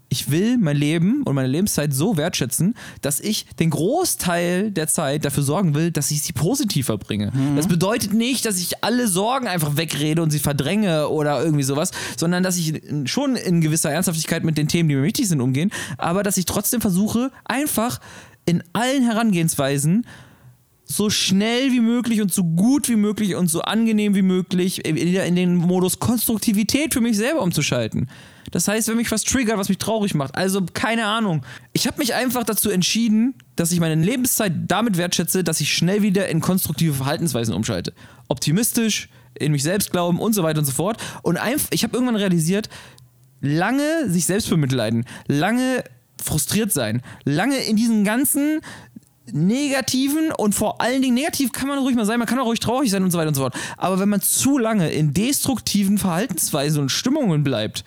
[0.09, 5.25] ich will mein Leben und meine Lebenszeit so wertschätzen, dass ich den Großteil der Zeit
[5.25, 7.33] dafür sorgen will, dass ich sie positiv verbringe.
[7.57, 11.93] Das bedeutet nicht, dass ich alle Sorgen einfach wegrede und sie verdränge oder irgendwie sowas,
[12.17, 15.71] sondern dass ich schon in gewisser Ernsthaftigkeit mit den Themen, die mir wichtig sind, umgehen,
[15.97, 18.01] aber dass ich trotzdem versuche, einfach
[18.45, 20.07] in allen Herangehensweisen
[20.85, 25.37] so schnell wie möglich und so gut wie möglich und so angenehm wie möglich in
[25.37, 28.11] den Modus Konstruktivität für mich selber umzuschalten.
[28.51, 31.47] Das heißt, wenn mich was triggert, was mich traurig macht, also keine Ahnung.
[31.73, 36.03] Ich habe mich einfach dazu entschieden, dass ich meine Lebenszeit damit wertschätze, dass ich schnell
[36.03, 37.95] wieder in konstruktive Verhaltensweisen umschalte.
[38.29, 40.99] Optimistisch, in mich selbst glauben und so weiter und so fort.
[41.23, 41.39] Und
[41.71, 42.69] ich habe irgendwann realisiert,
[43.41, 45.85] lange sich selbst bemitleiden, lange
[46.23, 48.61] frustriert sein, lange in diesen ganzen
[49.31, 52.61] negativen und vor allen Dingen negativ kann man ruhig mal sein, man kann auch ruhig
[52.61, 53.55] traurig sein und so weiter und so fort.
[53.77, 57.85] Aber wenn man zu lange in destruktiven Verhaltensweisen und Stimmungen bleibt,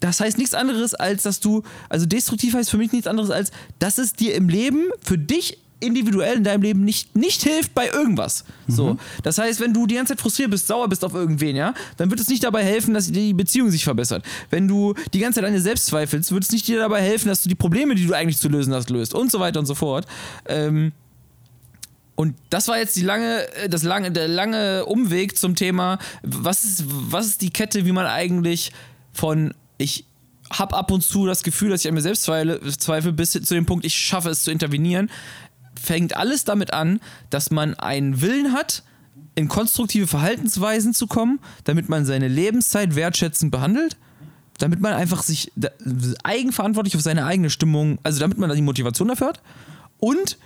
[0.00, 3.52] das heißt nichts anderes als, dass du, also destruktiv heißt für mich nichts anderes als,
[3.78, 7.88] dass es dir im Leben für dich individuell in deinem Leben nicht, nicht hilft bei
[7.88, 8.44] irgendwas.
[8.68, 8.96] So.
[9.22, 12.10] Das heißt, wenn du die ganze Zeit frustriert bist, sauer bist auf irgendwen, ja, dann
[12.10, 14.24] wird es nicht dabei helfen, dass die Beziehung sich verbessert.
[14.50, 17.28] Wenn du die ganze Zeit an dir selbst zweifelst, wird es nicht dir dabei helfen,
[17.28, 19.66] dass du die Probleme, die du eigentlich zu lösen hast, löst und so weiter und
[19.66, 20.06] so fort.
[20.46, 20.92] Ähm,
[22.14, 26.64] und das war jetzt die lange, äh, das lange, der lange Umweg zum Thema, was
[26.64, 28.72] ist, was ist die Kette, wie man eigentlich
[29.12, 30.04] von ich
[30.58, 33.54] habe ab und zu das Gefühl, dass ich an mir selbst zweifle, zweifle bis zu
[33.54, 35.10] dem Punkt, ich schaffe es zu intervenieren,
[35.82, 38.82] fängt alles damit an, dass man einen Willen hat,
[39.34, 43.96] in konstruktive Verhaltensweisen zu kommen, damit man seine Lebenszeit wertschätzend behandelt,
[44.58, 45.52] damit man einfach sich
[46.22, 49.42] eigenverantwortlich auf seine eigene Stimmung, also damit man da die Motivation dafür hat
[49.98, 50.38] und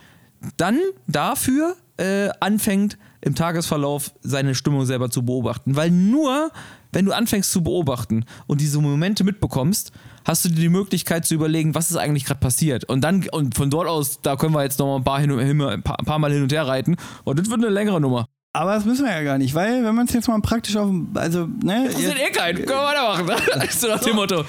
[0.57, 5.75] dann dafür äh, anfängt, im Tagesverlauf seine Stimmung selber zu beobachten.
[5.75, 6.53] Weil nur,
[6.93, 9.91] wenn du anfängst zu beobachten und diese Momente mitbekommst,
[10.27, 12.85] hast du dir die Möglichkeit zu überlegen, was ist eigentlich gerade passiert.
[12.85, 15.39] Und dann, und von dort aus, da können wir jetzt noch mal ein paar, hin,
[15.39, 16.97] hin, ein paar, ein paar Mal hin und her reiten.
[17.25, 18.27] Und das wird eine längere Nummer.
[18.53, 20.91] Aber das müssen wir ja gar nicht, weil wenn man es jetzt mal praktisch auf,
[21.15, 22.57] also, ne, Das sind eh keinen.
[22.57, 23.27] Können wir weitermachen.
[23.27, 23.37] Ne?
[23.71, 24.45] so nach dem Motto.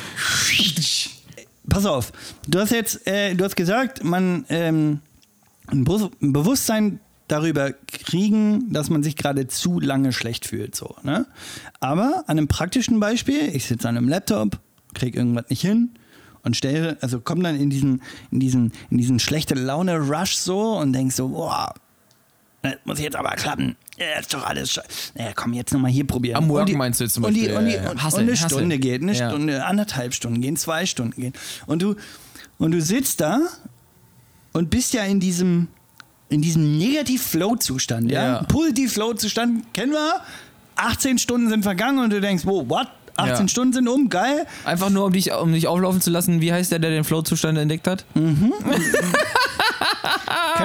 [1.69, 2.11] pass auf,
[2.47, 5.01] du hast jetzt, äh, du hast gesagt, man ähm,
[5.67, 11.25] ein Bewusstsein darüber kriegen, dass man sich gerade zu lange schlecht fühlt, so, ne?
[11.81, 14.57] Aber an einem praktischen Beispiel, ich sitze an einem Laptop,
[14.97, 15.91] krieg irgendwas nicht hin
[16.43, 20.77] und stelle, also komm dann in diesen, in diesen, in diesen schlechte Laune Rush so
[20.77, 21.73] und denk so, boah,
[22.61, 23.75] das muss jetzt aber klappen.
[23.97, 25.13] Ja, ist doch alles scheiße.
[25.17, 26.37] Ja, komm, jetzt nochmal hier probieren.
[26.37, 27.89] Am Und die- meinst du jetzt zum und die, Beispiel, und, die, ja, ja.
[27.91, 28.49] und, Hustle, und eine Hustle.
[28.49, 29.29] Stunde geht, eine Ja.
[29.29, 31.33] Stunde, anderthalb Stunden gehen, zwei Stunden gehen.
[31.65, 31.95] Und du,
[32.57, 33.39] und du sitzt da
[34.53, 35.67] und bist ja in diesem,
[36.29, 38.25] in diesem Negativ-Flow-Zustand, ja?
[38.37, 38.43] Ja.
[38.43, 40.21] Positiv-Flow-Zustand kennen wir.
[40.75, 42.87] 18 Stunden sind vergangen und du denkst, wow, what?
[43.17, 43.47] 18 Ja.
[43.47, 44.45] Stunden sind um, geil.
[44.65, 46.41] Einfach nur, um dich, um dich auflaufen zu lassen.
[46.41, 48.05] Wie heißt der, der den Flow-Zustand entdeckt hat?
[48.13, 48.53] Könnt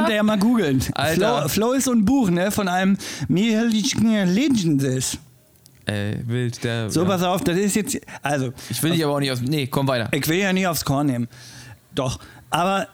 [0.08, 0.80] ihr ja mal googeln.
[0.80, 2.96] Flow, Flow ist so ein Buch, ne, von einem
[3.28, 5.18] Michael Legendes.
[5.84, 6.90] Äh, wild, der.
[6.90, 7.08] So, ja.
[7.08, 9.40] pass auf, das ist jetzt, also, Ich will dich aber auch nicht aus.
[9.40, 10.08] Nee, komm weiter.
[10.12, 11.28] ich will ja nicht aufs Korn nehmen.
[11.94, 12.86] Doch, aber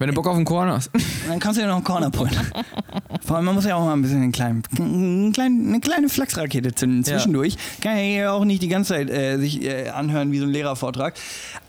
[0.00, 0.90] Wenn du Bock auf einen Korn hast.
[1.28, 2.34] dann kannst du ja noch einen Corner pullen.
[3.24, 6.08] Vor allem, man muss ja auch mal ein bisschen einen kleinen, einen kleinen, eine kleine
[6.08, 7.56] Flachsrakete zünden zwischendurch.
[7.82, 11.14] Kann ja auch nicht die ganze Zeit äh, sich äh, anhören wie so ein Lehrervortrag.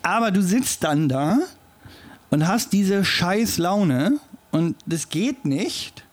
[0.02, 1.40] Aber du sitzt dann da
[2.30, 4.18] und hast diese scheiß Laune
[4.52, 6.06] und das geht nicht.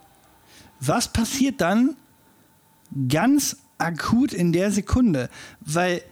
[0.81, 1.95] Was passiert dann
[3.09, 5.29] ganz akut in der Sekunde?
[5.61, 6.03] Weil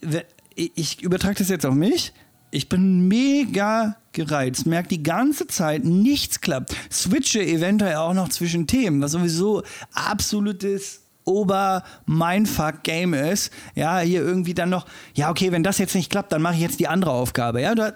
[0.00, 0.24] we-
[0.56, 2.12] ich übertrage das jetzt auf mich.
[2.54, 6.72] Ich bin mega gereizt, merke die ganze Zeit, nichts klappt.
[6.88, 13.52] Switche eventuell auch noch zwischen Themen, was sowieso absolutes Ober-Mindfuck-Game ist.
[13.74, 16.60] Ja, hier irgendwie dann noch, ja, okay, wenn das jetzt nicht klappt, dann mache ich
[16.60, 17.60] jetzt die andere Aufgabe.
[17.60, 17.94] Ja, da,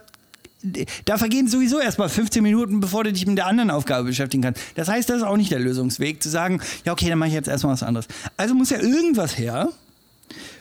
[1.05, 4.61] da vergehen sowieso erstmal 15 Minuten, bevor du dich mit der anderen Aufgabe beschäftigen kannst.
[4.75, 7.35] Das heißt, das ist auch nicht der Lösungsweg, zu sagen, ja, okay, dann mache ich
[7.37, 8.09] jetzt erstmal was anderes.
[8.37, 9.69] Also muss ja irgendwas her,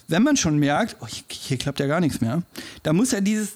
[0.08, 2.44] wenn man schon merkt, oh, hier, klappt ja gar nichts mehr,
[2.84, 3.54] da muss ja dieses,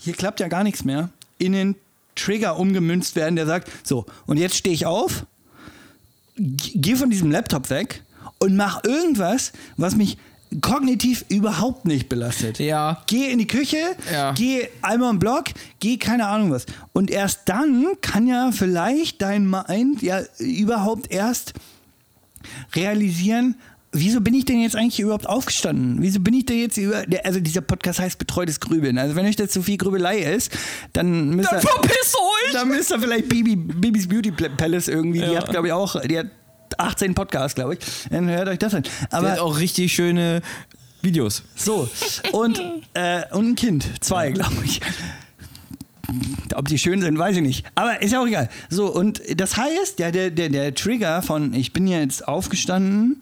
[0.00, 1.74] hier klappt ja gar nichts mehr, in den
[2.14, 5.26] Trigger umgemünzt werden, der sagt, so, und jetzt stehe ich auf
[6.36, 8.02] g- geh von diesem Laptop weg
[8.38, 10.16] und mach irgendwas, was mich
[10.60, 12.58] kognitiv überhaupt nicht belastet.
[12.60, 13.02] Ja.
[13.08, 13.78] Geh in die Küche,
[14.12, 14.32] Ja.
[14.32, 15.46] geh einmal im Block,
[15.80, 16.66] geh keine Ahnung was.
[16.92, 21.52] Und erst dann kann ja vielleicht dein Mind ja überhaupt erst
[22.74, 23.56] realisieren,
[23.98, 25.96] wieso bin ich denn jetzt eigentlich überhaupt aufgestanden?
[26.00, 27.06] Wieso bin ich denn jetzt über.
[27.06, 28.98] der- Also dieser Podcast heißt Betreutes Grübeln.
[28.98, 30.50] Also wenn euch das zu viel Grübelei ist,
[30.92, 31.68] dann müsst Dann ihr.
[31.68, 32.52] verpiss euch!
[32.52, 35.20] Dann müsst ihr vielleicht Bibi, Bibis Beauty Palace irgendwie.
[35.20, 35.38] Die Ja.
[35.40, 36.00] hat, glaube ich, auch.
[36.02, 36.26] Die hat
[36.78, 37.80] 18 Podcasts, glaube ich.
[38.10, 38.82] Dann hört euch das an.
[38.82, 40.42] Der Aber hat auch richtig schöne
[41.02, 41.42] Videos.
[41.54, 41.88] so.
[42.32, 42.60] Und,
[42.94, 43.86] äh, und ein Kind.
[44.00, 44.80] Zwei, glaube ich.
[46.54, 47.66] Ob die schön sind, weiß ich nicht.
[47.74, 48.48] Aber ist ja auch egal.
[48.70, 53.20] So, und das heißt, ja, der, der, der Trigger von ich bin jetzt aufgestanden,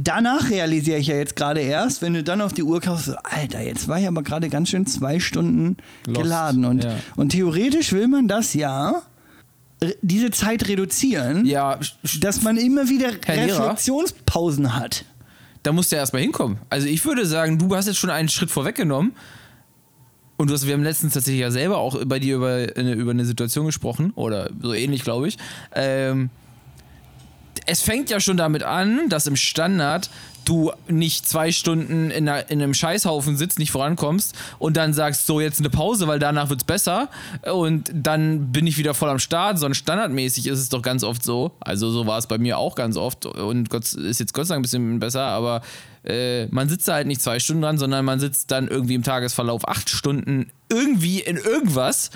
[0.00, 3.14] danach realisiere ich ja jetzt gerade erst, wenn du dann auf die Uhr kaufst, so,
[3.24, 6.64] Alter, jetzt war ich aber gerade ganz schön zwei Stunden Lost, geladen.
[6.64, 6.94] Und, ja.
[7.16, 9.02] und theoretisch will man das ja,
[10.02, 11.78] diese Zeit reduzieren, Ja,
[12.20, 13.64] dass man immer wieder Herr Lehrer?
[13.64, 15.04] Reflexionspausen hat.
[15.62, 16.58] da musst du ja erstmal hinkommen.
[16.70, 19.12] Also ich würde sagen, du hast jetzt schon einen Schritt vorweggenommen.
[20.36, 23.10] Und du hast, wir haben letztens tatsächlich ja selber auch bei dir über eine, über
[23.10, 25.36] eine Situation gesprochen, oder so ähnlich, glaube ich.
[25.74, 26.30] Ähm,
[27.66, 30.10] es fängt ja schon damit an, dass im Standard
[30.48, 35.26] du nicht zwei Stunden in, einer, in einem Scheißhaufen sitzt, nicht vorankommst und dann sagst,
[35.26, 37.10] so jetzt eine Pause, weil danach wird's besser.
[37.52, 41.22] Und dann bin ich wieder voll am Start, sondern standardmäßig ist es doch ganz oft
[41.22, 41.52] so.
[41.60, 43.26] Also so war es bei mir auch ganz oft.
[43.26, 45.60] Und Gott, ist jetzt Gott sei Dank ein bisschen besser, aber
[46.04, 49.02] äh, man sitzt da halt nicht zwei Stunden dran, sondern man sitzt dann irgendwie im
[49.02, 52.10] Tagesverlauf acht Stunden irgendwie in irgendwas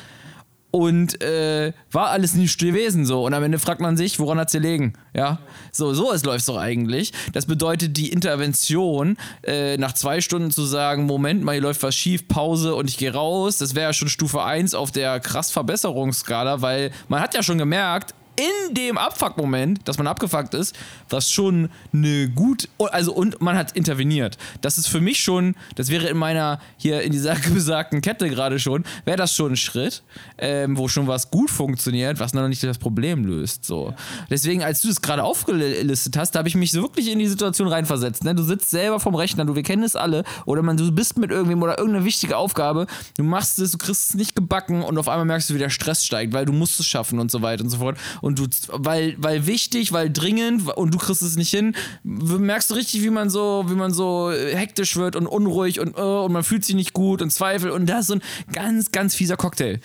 [0.72, 3.24] und äh, war alles nicht gewesen so.
[3.24, 4.94] Und am Ende fragt man sich, woran hat's gelegen?
[5.14, 5.38] Ja,
[5.70, 7.12] so, so es doch eigentlich.
[7.32, 11.94] Das bedeutet, die Intervention, äh, nach zwei Stunden zu sagen, Moment mal, hier läuft was
[11.94, 15.50] schief, Pause und ich gehe raus, das wäre ja schon Stufe 1 auf der krass
[15.50, 20.74] Verbesserungsskala, weil man hat ja schon gemerkt, in dem Abfuck-Moment, dass man abgefuckt ist,
[21.10, 24.38] was schon eine gut, also und man hat interveniert.
[24.60, 28.58] Das ist für mich schon, das wäre in meiner hier in dieser besagten Kette gerade
[28.58, 30.02] schon, wäre das schon ein Schritt,
[30.38, 33.64] ähm, wo schon was gut funktioniert, was noch nicht das Problem löst.
[33.64, 33.94] So.
[34.30, 37.68] Deswegen, als du das gerade aufgelistet hast, habe ich mich so wirklich in die Situation
[37.68, 38.24] reinversetzt.
[38.24, 38.34] Ne?
[38.34, 41.30] Du sitzt selber vom Rechner, du, wir kennen es alle, oder man, du bist mit
[41.30, 45.08] irgendwem oder irgendeine wichtige Aufgabe, du machst es, du kriegst es nicht gebacken und auf
[45.08, 47.62] einmal merkst du, wie der Stress steigt, weil du musst es schaffen und so weiter
[47.64, 47.98] und so fort.
[48.22, 52.74] Und du, weil, weil wichtig, weil dringend und du kriegst es nicht hin, merkst du
[52.74, 56.44] richtig, wie man so, wie man so hektisch wird und unruhig und, uh, und man
[56.44, 59.80] fühlt sich nicht gut und Zweifel und da ist so ein ganz, ganz fieser Cocktail.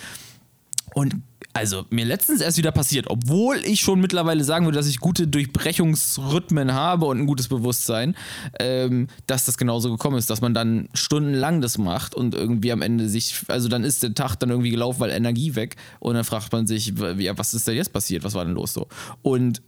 [0.93, 1.15] Und
[1.57, 5.27] also mir letztens erst wieder passiert, obwohl ich schon mittlerweile sagen würde, dass ich gute
[5.27, 8.15] Durchbrechungsrhythmen habe und ein gutes Bewusstsein,
[8.59, 12.81] ähm, dass das genauso gekommen ist, dass man dann stundenlang das macht und irgendwie am
[12.81, 16.23] Ende sich, also dann ist der Tag dann irgendwie gelaufen, weil Energie weg und dann
[16.23, 18.87] fragt man sich, ja, was ist denn jetzt passiert, was war denn los so?
[19.21, 19.61] Und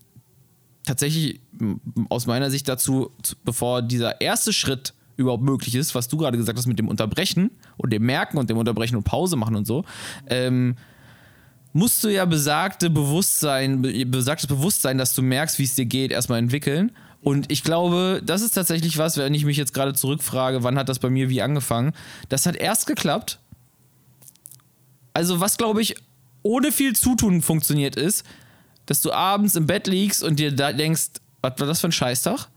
[0.86, 1.42] tatsächlich
[2.10, 6.38] aus meiner Sicht dazu, zu- bevor dieser erste Schritt überhaupt möglich ist, was du gerade
[6.38, 9.68] gesagt hast mit dem Unterbrechen und dem Merken und dem Unterbrechen und Pause machen und
[9.68, 9.84] so,
[10.28, 10.78] ähm,
[11.74, 16.12] musst du ja besagte Bewusstsein, be- besagtes Bewusstsein, dass du merkst, wie es dir geht,
[16.12, 16.92] erstmal entwickeln.
[17.22, 20.88] Und ich glaube, das ist tatsächlich was, wenn ich mich jetzt gerade zurückfrage, wann hat
[20.90, 21.94] das bei mir wie angefangen?
[22.30, 23.40] Das hat erst geklappt.
[25.14, 25.96] Also, was glaube ich,
[26.44, 28.26] ohne viel Zutun funktioniert ist,
[28.86, 31.10] dass du abends im Bett liegst und dir denkst,
[31.42, 32.48] was war das für ein Scheißtag?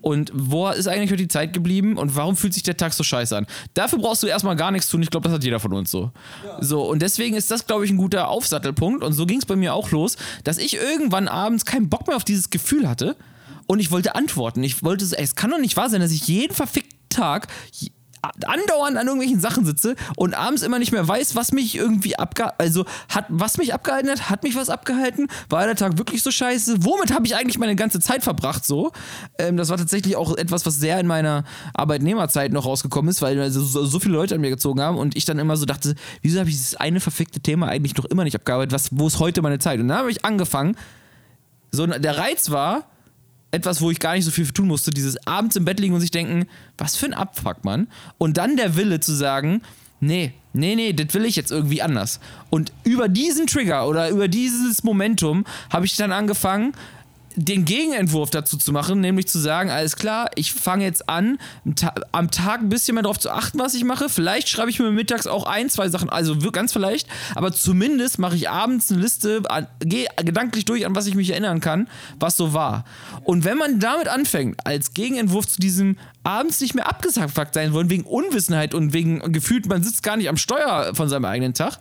[0.00, 3.02] Und wo ist eigentlich heute die Zeit geblieben und warum fühlt sich der Tag so
[3.02, 3.46] scheiße an?
[3.74, 5.02] Dafür brauchst du erstmal gar nichts tun.
[5.02, 6.10] Ich glaube, das hat jeder von uns so.
[6.60, 9.02] So, und deswegen ist das, glaube ich, ein guter Aufsattelpunkt.
[9.02, 12.16] Und so ging es bei mir auch los, dass ich irgendwann abends keinen Bock mehr
[12.16, 13.16] auf dieses Gefühl hatte.
[13.66, 14.62] Und ich wollte antworten.
[14.62, 17.48] Ich wollte so, ey, es kann doch nicht wahr sein, dass ich jeden verfickten Tag
[18.22, 22.56] andauernd an irgendwelchen Sachen sitze und abends immer nicht mehr weiß, was mich irgendwie abgehalten,
[22.58, 26.30] also hat, was mich abgehalten hat, hat mich was abgehalten, war der Tag wirklich so
[26.30, 28.92] scheiße, womit habe ich eigentlich meine ganze Zeit verbracht so,
[29.38, 33.50] ähm, das war tatsächlich auch etwas, was sehr in meiner Arbeitnehmerzeit noch rausgekommen ist, weil
[33.50, 36.40] so, so viele Leute an mir gezogen haben und ich dann immer so dachte, wieso
[36.40, 39.42] habe ich dieses eine verfickte Thema eigentlich noch immer nicht abgearbeitet, was, wo ist heute
[39.42, 39.80] meine Zeit?
[39.80, 40.76] Und dann habe ich angefangen,
[41.70, 42.86] so der Reiz war,
[43.50, 46.00] etwas, wo ich gar nicht so viel tun musste, dieses abends im Bett liegen und
[46.00, 47.88] sich denken, was für ein Abfuck, Mann.
[48.18, 49.62] Und dann der Wille zu sagen,
[50.00, 52.20] nee, nee, nee, das will ich jetzt irgendwie anders.
[52.50, 56.72] Und über diesen Trigger oder über dieses Momentum habe ich dann angefangen,
[57.40, 61.74] den Gegenentwurf dazu zu machen, nämlich zu sagen, alles klar, ich fange jetzt an, am
[61.76, 64.08] Ta- am Tag ein bisschen mehr darauf zu achten, was ich mache.
[64.08, 68.34] Vielleicht schreibe ich mir mittags auch ein, zwei Sachen, also ganz vielleicht, aber zumindest mache
[68.34, 69.42] ich abends eine Liste,
[69.80, 72.84] gehe gedanklich durch, an was ich mich erinnern kann, was so war.
[73.22, 77.88] Und wenn man damit anfängt, als Gegenentwurf zu diesem abends nicht mehr abgesagt sein wollen,
[77.88, 81.78] wegen Unwissenheit und wegen gefühlt, man sitzt gar nicht am Steuer von seinem eigenen Tag,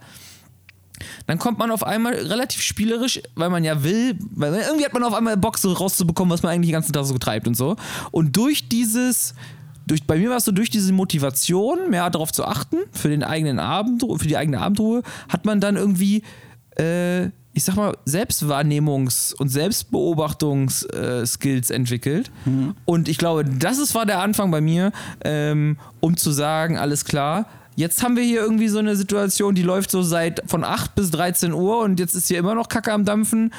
[1.26, 5.04] dann kommt man auf einmal relativ spielerisch, weil man ja will, weil irgendwie hat man
[5.04, 7.76] auf einmal Bock, so rauszubekommen, was man eigentlich den ganzen Tag so treibt und so.
[8.12, 9.34] Und durch dieses,
[9.86, 13.24] durch, bei mir war es so, durch diese Motivation, mehr darauf zu achten, für den
[13.24, 16.24] eigenen Abend, für die eigene Abendruhe, hat man dann irgendwie,
[16.78, 22.32] äh, ich sag mal, Selbstwahrnehmungs- und Selbstbeobachtungs-Skills entwickelt.
[22.86, 24.92] Und ich glaube, das ist, war der Anfang bei mir,
[25.24, 29.62] ähm, um zu sagen, alles klar, Jetzt haben wir hier irgendwie so eine Situation, die
[29.62, 32.92] läuft so seit von 8 bis 13 Uhr und jetzt ist hier immer noch Kacke
[32.92, 33.54] am Dampfen.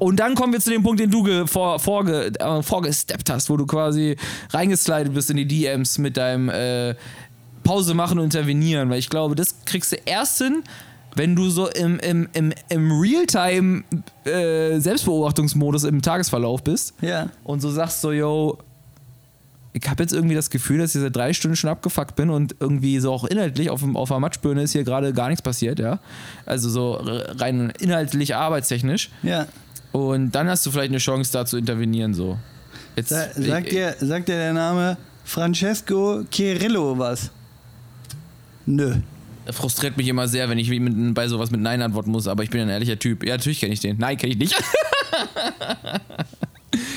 [0.00, 3.56] Und dann kommen wir zu dem Punkt, den du vor, vorge äh, vorgesteppt hast, wo
[3.56, 4.16] du quasi
[4.50, 6.96] reingeslidet bist in die DMs mit deinem äh,
[7.62, 8.90] Pause machen und intervenieren.
[8.90, 10.64] Weil ich glaube, das kriegst du erst hin,
[11.14, 13.84] wenn du so im, im, im, im Realtime
[14.24, 17.28] äh, Selbstbeobachtungsmodus im Tagesverlauf bist Ja.
[17.44, 18.58] und so sagst so, yo,
[19.72, 22.56] ich habe jetzt irgendwie das Gefühl, dass ich seit drei Stunden schon abgefuckt bin und
[22.58, 26.00] irgendwie so auch inhaltlich auf, auf der Matschbirne ist hier gerade gar nichts passiert, ja.
[26.44, 29.10] Also so rein inhaltlich, arbeitstechnisch.
[29.22, 29.46] Ja.
[29.92, 32.38] Und dann hast du vielleicht eine Chance, da zu intervenieren, so.
[32.96, 37.30] Jetzt, Sa sagt, dir, sagt dir der Name Francesco Chirillo was?
[38.66, 38.96] Nö.
[39.50, 42.50] frustriert mich immer sehr, wenn ich mit, bei sowas mit Nein antworten muss, aber ich
[42.50, 43.24] bin ein ehrlicher Typ.
[43.24, 43.98] Ja, natürlich kenne ich den.
[43.98, 44.54] Nein, kenne ich nicht.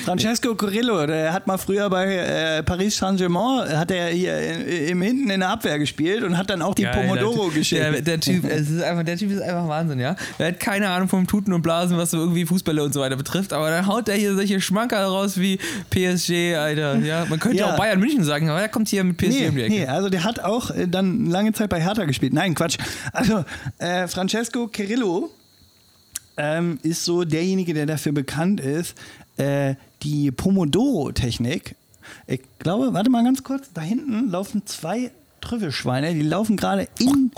[0.05, 5.01] Francesco Corillo, der hat mal früher bei äh, Paris Saint-Germain, hat er hier äh, im
[5.01, 7.81] Hinten in der Abwehr gespielt und hat dann auch die Pomodoro der, geschickt.
[7.81, 10.15] Der, der, typ, es ist einfach, der Typ ist einfach Wahnsinn, ja.
[10.37, 13.15] Er hat keine Ahnung vom Tuten und Blasen, was so irgendwie Fußbälle und so weiter
[13.15, 15.57] betrifft, aber dann haut er hier solche Schmankerl raus wie
[15.89, 16.97] PSG, Alter.
[16.99, 17.73] Ja, man könnte Ja.
[17.73, 19.73] auch Bayern München sagen, aber er kommt hier mit PSG Nee, um die Ecke.
[19.73, 22.33] nee, also der hat auch äh, dann lange Zeit bei Hertha gespielt.
[22.33, 22.77] Nein, Quatsch.
[23.11, 23.43] Also
[23.79, 25.29] äh, Francesco Cirillo
[26.37, 28.95] ähm, ist so derjenige, der dafür bekannt ist,
[29.37, 31.75] äh, die Pomodoro-Technik.
[32.27, 37.31] Ich glaube, warte mal ganz kurz, da hinten laufen zwei Trüffelschweine, die laufen gerade in.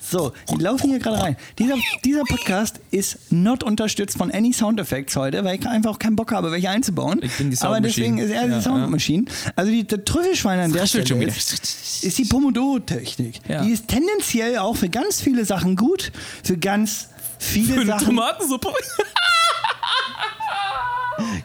[0.00, 1.36] So, die laufen hier gerade rein.
[1.58, 5.98] Dieser, dieser Podcast ist not unterstützt von any Sound Effects heute, weil ich einfach auch
[5.98, 7.20] keinen Bock habe, welche einzubauen.
[7.22, 9.24] Ich bin die Aber deswegen ist er die Ja, Soundmaschine.
[9.56, 13.40] Also die, der Trüffelschwein an der Stelle ist, ist die Pomodoro-Technik.
[13.48, 13.62] Ja.
[13.64, 16.12] Die ist tendenziell auch für ganz viele Sachen gut,
[16.44, 17.08] für ganz
[17.40, 18.06] viele Für eine Sachen.
[18.06, 18.68] Tomatensuppe.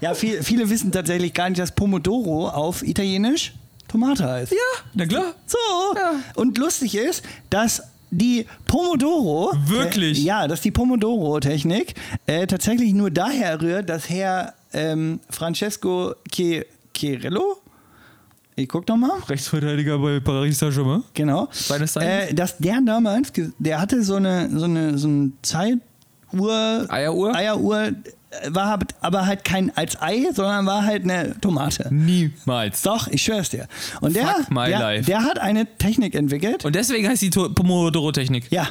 [0.04, 3.54] Ja, viel, viele wissen tatsächlich gar nicht, dass Pomodoro auf Italienisch
[3.88, 4.52] Tomate heißt.
[4.52, 4.58] ja,
[4.94, 5.34] na klar.
[5.46, 5.58] So.
[5.96, 6.14] Ja.
[6.36, 9.52] Und lustig ist, dass die Pomodoro.
[9.68, 10.20] Wirklich?
[10.20, 11.94] Äh, ja, dass die Pomodoro-Technik
[12.28, 17.58] äh, tatsächlich nur daher rührt, dass Herr ähm, Francesco Chi- Chirillo.
[18.56, 19.20] Ich guck noch mal.
[19.30, 21.04] Rechtsverteidiger bei Paris Saint-Germain.
[21.14, 21.48] Genau.
[21.52, 21.96] Seines.
[21.96, 25.80] Äh, dass der damals, der hatte so eine, so eine, so eine Zeituhr.
[26.92, 27.36] Eieruhr?
[27.36, 27.92] Eieruhr,
[28.50, 31.88] war aber- aber halt kein als Ei, sondern war halt eine Tomate.
[31.94, 32.82] Niemals.
[32.82, 33.68] Doch, ich schwör's dir.
[34.02, 35.06] Und der, Fuck my der, life.
[35.06, 36.66] der hat eine Technik entwickelt.
[36.66, 38.52] Und deswegen heißt die Pomodoro-Technik.
[38.52, 38.68] ja,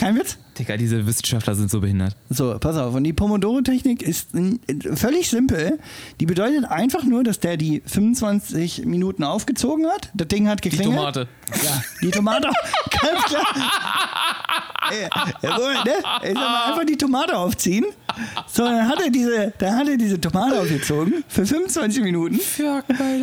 [0.00, 0.38] kein Witz.
[0.58, 2.16] Digga, diese Wissenschaftler sind so behindert.
[2.30, 2.94] So, pass auf.
[2.94, 4.30] Und die Pomodoro-Technik ist
[4.94, 5.78] völlig simpel.
[6.20, 10.10] Die bedeutet einfach nur, dass der die 25 Minuten aufgezogen hat.
[10.14, 10.96] Das Ding hat Die geklingelt.
[10.96, 11.28] Tomate.
[11.62, 12.48] Ja, die Tomate.
[12.90, 13.44] Ganz klar.
[14.90, 15.08] Ey,
[15.42, 16.28] ja, so, ne?
[16.28, 17.84] Ich mal, einfach die Tomate aufziehen.
[18.50, 22.40] So, dann hat er diese, dann hat er diese Tomate aufgezogen für 25 Minuten.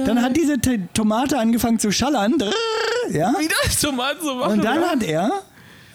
[0.05, 0.57] Dann hat diese
[0.93, 2.35] Tomate angefangen zu schallern.
[3.11, 3.33] Ja.
[3.39, 4.53] Wie das Tomaten so machen.
[4.53, 5.31] Und dann hat er,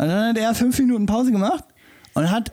[0.02, 1.62] und dann hat er fünf Minuten Pause gemacht
[2.14, 2.52] und hat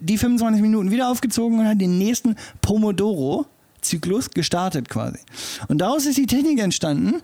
[0.00, 5.18] die 25 Minuten wieder aufgezogen und hat den nächsten Pomodoro-Zyklus gestartet quasi.
[5.68, 7.22] Und daraus ist die Technik entstanden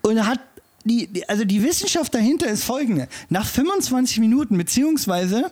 [0.00, 0.40] und hat
[0.84, 3.08] die, also die Wissenschaft dahinter ist folgende.
[3.28, 5.50] Nach 25 Minuten, beziehungsweise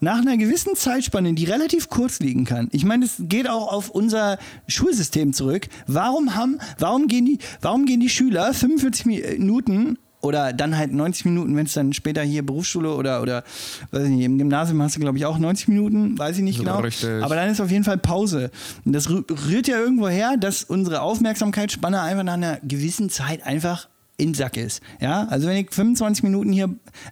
[0.00, 2.68] nach einer gewissen Zeitspanne, die relativ kurz liegen kann.
[2.72, 5.68] Ich meine, das geht auch auf unser Schulsystem zurück.
[5.86, 11.26] Warum haben, warum gehen die, warum gehen die Schüler 45 Minuten oder dann halt 90
[11.26, 13.44] Minuten, wenn es dann später hier Berufsschule oder, oder
[13.92, 16.58] weiß ich nicht, im Gymnasium hast du, glaube ich, auch 90 Minuten, weiß ich nicht
[16.58, 16.80] genau.
[16.80, 17.22] richtig.
[17.22, 18.50] Aber dann ist auf jeden Fall Pause.
[18.84, 23.46] Und das rü- rührt ja irgendwo her, dass unsere Aufmerksamkeitsspanne einfach nach einer gewissen Zeit
[23.46, 24.82] einfach in Sack ist.
[25.00, 26.68] Ja, also wenn ich 25 Minuten hier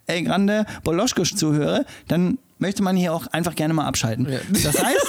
[0.06, 4.28] El Grande Boloschkosch zuhöre, dann möchte man hier auch einfach gerne mal abschalten.
[4.28, 4.38] Ja.
[4.50, 5.06] Das heißt,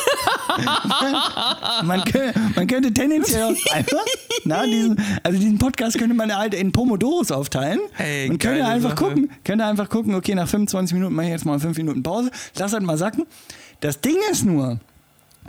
[1.83, 4.05] man, könnte, man könnte tendenziell auch einfach,
[4.43, 8.91] na, diesen, also diesen Podcast könnte man halt in Pomodoros aufteilen Ey, und könnte einfach
[8.91, 9.03] Sache.
[9.03, 12.31] gucken, könnte einfach gucken, okay, nach 25 Minuten mache ich jetzt mal 5 Minuten Pause,
[12.57, 13.25] lass halt mal sacken.
[13.79, 14.79] Das Ding ist nur,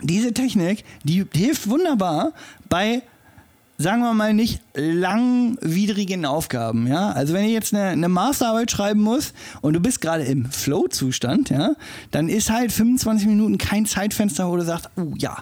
[0.01, 2.33] diese Technik, die hilft wunderbar
[2.69, 3.01] bei,
[3.79, 6.85] sagen wir mal, nicht langwidrigen Aufgaben.
[6.85, 7.11] Ja?
[7.11, 11.49] Also wenn ich jetzt eine, eine Masterarbeit schreiben muss und du bist gerade im Flow-Zustand,
[11.49, 11.75] ja,
[12.11, 15.37] dann ist halt 25 Minuten kein Zeitfenster, wo du sagst, oh ja.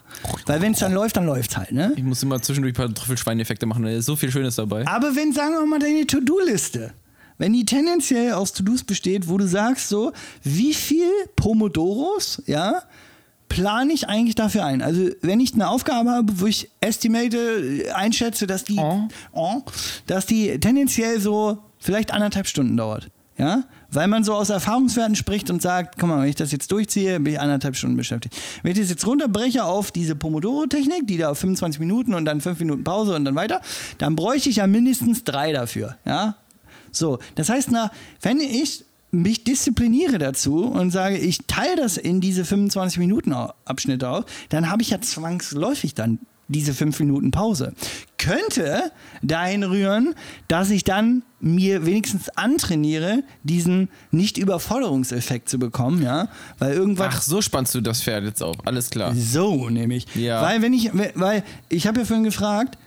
[0.46, 1.72] Weil wenn es dann läuft, dann läuft es halt.
[1.72, 1.94] Ne?
[1.96, 4.88] Ich muss immer zwischendurch ein paar Trüffelschweineffekte machen, da ist so viel Schönes dabei.
[4.88, 6.94] Aber wenn, sagen wir mal, deine To-Do-Liste
[7.40, 10.12] wenn die tendenziell aus To-Dos besteht, wo du sagst so,
[10.44, 12.82] wie viel Pomodoros, ja,
[13.50, 14.82] plane ich eigentlich dafür ein?
[14.82, 19.02] Also wenn ich eine Aufgabe habe, wo ich estimate, äh, einschätze, dass die, Oh.
[19.32, 19.62] oh,
[20.06, 25.50] dass die tendenziell so vielleicht anderthalb Stunden dauert, ja, weil man so aus Erfahrungswerten spricht
[25.50, 28.36] und sagt, guck mal, wenn ich das jetzt durchziehe, bin ich anderthalb Stunden beschäftigt.
[28.64, 32.41] Wenn ich das jetzt runterbreche auf diese Pomodoro-Technik, die da auf 25 Minuten und dann
[32.41, 33.62] 5 Minuten Pause und dann weiter,
[34.00, 36.36] dann bräuchte ich ja mindestens drei dafür, ja.
[36.91, 37.91] So, das heißt, na,
[38.22, 43.34] wenn ich mich diszipliniere dazu und sage, ich teile das in diese 25 Minuten
[43.66, 47.74] Abschnitte auf, dann habe ich ja zwangsläufig dann diese 5 Minuten Pause.
[48.18, 48.91] Könnte
[49.22, 50.16] dahin rühren,
[50.47, 57.41] dass ich dann mir wenigstens antrainiere, diesen Nicht-Überforderungseffekt zu bekommen, ja, weil irgendwas Ach, so
[57.41, 58.55] spannst du das Pferd jetzt auf.
[58.66, 59.14] Alles klar.
[59.14, 60.05] so, nämlich.
[60.16, 60.41] Ja.
[60.41, 62.78] Weil wenn ich, weil ich habe ja vorhin gefragt,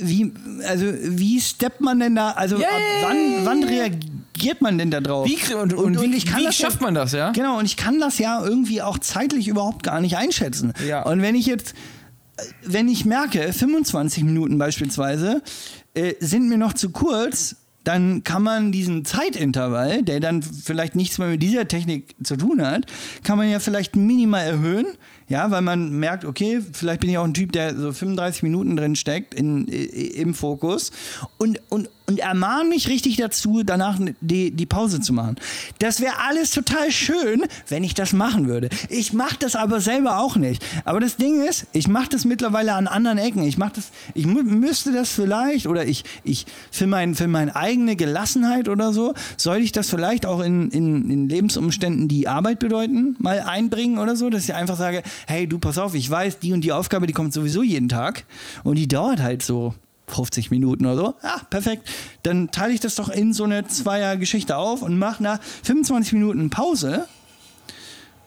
[0.00, 0.32] wie,
[0.66, 3.66] also wie steppt man denn da, also Ja, ab ja, wann, ja, wann ja.
[3.68, 5.26] reagiert man denn da drauf?
[5.26, 7.30] Wie krie- und- und wie- wie schafft man das, ja?
[7.32, 10.72] Genau, und ich kann das ja irgendwie auch zeitlich überhaupt gar nicht einschätzen.
[10.86, 11.02] Ja.
[11.02, 11.74] Und wenn ich jetzt,
[12.64, 15.42] wenn ich merke, 25 Minuten beispielsweise
[15.94, 21.18] äh, sind mir noch zu kurz, dann kann man diesen Zeitintervall, der dann vielleicht nichts
[21.18, 22.86] mehr mit dieser Technik zu tun hat,
[23.24, 24.86] kann man ja vielleicht minimal erhöhen.
[25.32, 28.76] Ja, weil man merkt, okay, vielleicht bin ich auch ein Typ, der so 35 Minuten
[28.76, 30.92] drin steckt in, im Fokus
[31.38, 35.36] und, und, und ermahnt mich richtig dazu, danach die, die Pause zu machen.
[35.78, 38.68] Das wäre alles total schön, wenn ich das machen würde.
[38.90, 40.62] Ich mache das aber selber auch nicht.
[40.84, 43.42] Aber das Ding ist, ich mache das mittlerweile an anderen Ecken.
[43.42, 47.56] Ich mache das, ich mü müsste das vielleicht oder ich, ich für, mein, für meine
[47.56, 52.58] eigene Gelassenheit oder so, sollte ich das vielleicht auch in, in, in Lebensumständen, die Arbeit
[52.58, 56.38] bedeuten, mal einbringen oder so, dass ich einfach sage, hey, du pass auf, ich weiß,
[56.38, 58.24] die und die Aufgabe, die kommt sowieso jeden Tag
[58.64, 59.74] und die dauert halt so
[60.08, 61.14] 50 Minuten oder so.
[61.22, 61.88] Ah, perfekt.
[62.22, 66.50] Dann teile ich das doch in so eine Zweier-Geschichte auf und mache nach 25 Minuten
[66.50, 67.06] Pause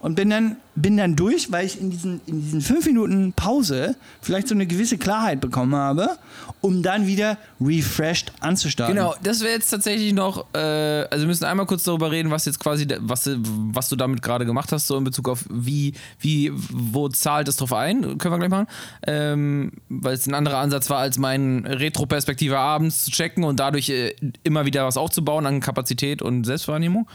[0.05, 3.95] und bin dann, bin dann durch, weil ich in diesen, in diesen fünf Minuten Pause
[4.21, 6.19] vielleicht so eine gewisse Klarheit bekommen habe,
[6.61, 8.95] um dann wieder refreshed anzustarten.
[8.95, 12.45] Genau, das wäre jetzt tatsächlich noch, äh, also wir müssen einmal kurz darüber reden, was
[12.45, 16.51] jetzt quasi, was, was du damit gerade gemacht hast, so in Bezug auf wie, wie,
[16.53, 18.67] wo zahlt es drauf ein, können wir gleich machen,
[19.07, 23.89] ähm, weil es ein anderer Ansatz war, als mein Retro-Perspektive abends zu checken und dadurch
[23.89, 27.09] äh, immer wieder was aufzubauen an Kapazität und Selbstwahrnehmung.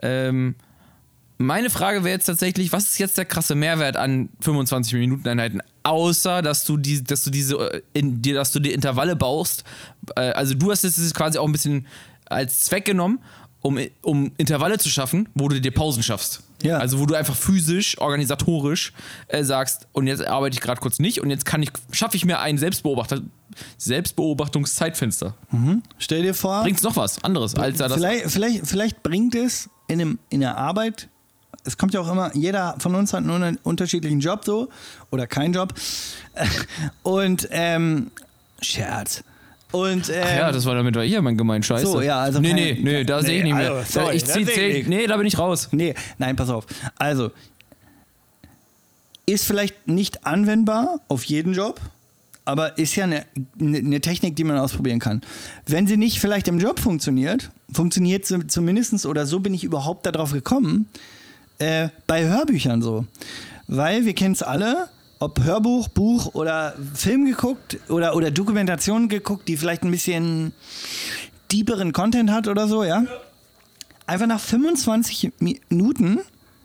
[0.00, 0.54] Ähm,
[1.40, 5.62] meine Frage wäre jetzt tatsächlich, was ist jetzt der krasse Mehrwert an 25 Minuten Einheiten,
[5.84, 9.64] außer dass du die, dass du diese, äh, in, dir, dass du die Intervalle baust.
[10.16, 11.86] Äh, also du hast es quasi auch ein bisschen
[12.26, 13.20] als Zweck genommen,
[13.62, 16.42] um, um Intervalle zu schaffen, wo du dir Pausen schaffst.
[16.62, 16.76] Ja.
[16.76, 18.92] Also wo du einfach physisch, organisatorisch
[19.28, 22.26] äh, sagst, und jetzt arbeite ich gerade kurz nicht und jetzt kann ich, schaffe ich
[22.26, 23.22] mir ein Selbstbeobachter,
[23.78, 25.34] Selbstbeobachtungszeitfenster.
[25.96, 27.96] Stell dir vor, Bringt's noch was anderes als da das.
[27.96, 31.08] vielleicht, vielleicht, vielleicht bringt es in, einem, in der Arbeit,
[31.64, 34.68] es kommt ja auch immer, jeder von uns hat nur einen unterschiedlichen Job so
[35.10, 35.74] oder keinen Job.
[37.02, 38.10] Und ähm,
[38.62, 39.22] Scherz.
[39.72, 41.86] Und ähm, Ach ja, das war damit war ich ja mein gemein Scheiße.
[41.86, 43.72] So, ja, also Nee, nee, nee, da Nee, sehe ich nicht mehr.
[43.72, 44.88] also, sorry, ich zieh, nicht.
[44.88, 45.68] nee, da bin ich raus.
[45.70, 46.66] Nee, nein, pass auf.
[46.98, 47.30] Also,
[49.26, 51.80] ist vielleicht nicht anwendbar auf jeden Job,
[52.44, 53.24] aber ist ja eine,
[53.60, 55.20] eine eine Technik, die man ausprobieren kann.
[55.66, 60.04] Wenn sie nicht vielleicht im Job funktioniert, funktioniert sie zumindest, oder so bin ich überhaupt
[60.04, 60.88] darauf gekommen,
[61.60, 63.06] äh, bei Hörbüchern so.
[63.68, 64.88] Weil wir kennen es alle,
[65.20, 70.52] ob Hörbuch, Buch oder Film geguckt oder, oder Dokumentation geguckt, die vielleicht ein bisschen
[71.52, 73.04] deeperen Content hat oder so, ja.
[74.06, 76.20] Einfach nach 25 Minuten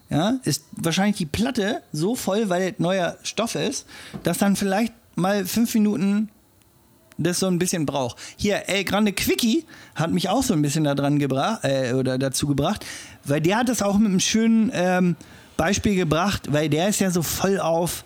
[0.10, 3.86] ja, ist wahrscheinlich die Platte so voll, weil neuer Stoff ist,
[4.24, 6.30] dass dann vielleicht mal fünf Minuten
[7.18, 8.18] das so ein bisschen braucht.
[8.38, 12.18] Hier, El Grande Quickie hat mich auch so ein bisschen da dran gebracht, äh, oder
[12.18, 12.86] dazu gebracht,
[13.24, 15.16] weil der hat das auch mit einem schönen ähm,
[15.58, 18.04] Beispiel gebracht, weil der ist ja so voll auf,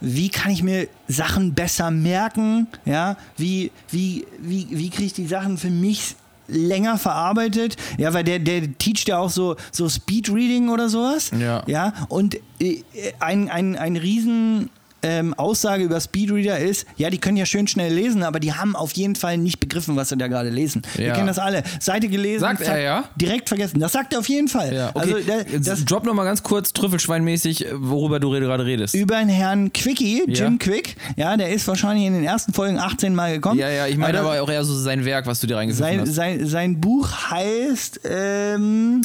[0.00, 5.26] wie kann ich mir Sachen besser merken, ja, wie, wie, wie, wie kriege ich die
[5.26, 6.14] Sachen für mich
[6.48, 11.64] länger verarbeitet, ja, weil der, der teacht ja auch so, so Speedreading oder sowas, Ja.
[11.66, 12.82] ja, und äh,
[13.18, 14.70] ein, ein, ein riesen
[15.06, 18.74] ähm, Aussage über Speedreader ist, ja, die können ja schön schnell lesen, aber die haben
[18.74, 20.82] auf jeden Fall nicht begriffen, was sie da gerade lesen.
[20.96, 21.14] Wir Ja.
[21.14, 21.62] kennen das alle.
[21.80, 23.04] Seite gelesen, Sagt er, ja?
[23.16, 23.78] direkt vergessen.
[23.80, 24.74] Das sagt er auf jeden Fall.
[24.74, 24.98] Ja, okay.
[25.14, 28.94] Also da, Jetzt das drop noch mal ganz kurz Trüffelschweinmäßig, worüber du gerade redest.
[28.94, 30.58] über einen Herrn Quickie, Jim Ja.
[30.58, 33.58] Quick, ja, der ist wahrscheinlich in den ersten Folgen 18 Mal gekommen.
[33.60, 36.00] ja, ja, ich meine Aber aber auch eher so sein Werk, was du dir sein,
[36.00, 36.14] hast.
[36.14, 39.02] sein, sein Buch heißt ähm,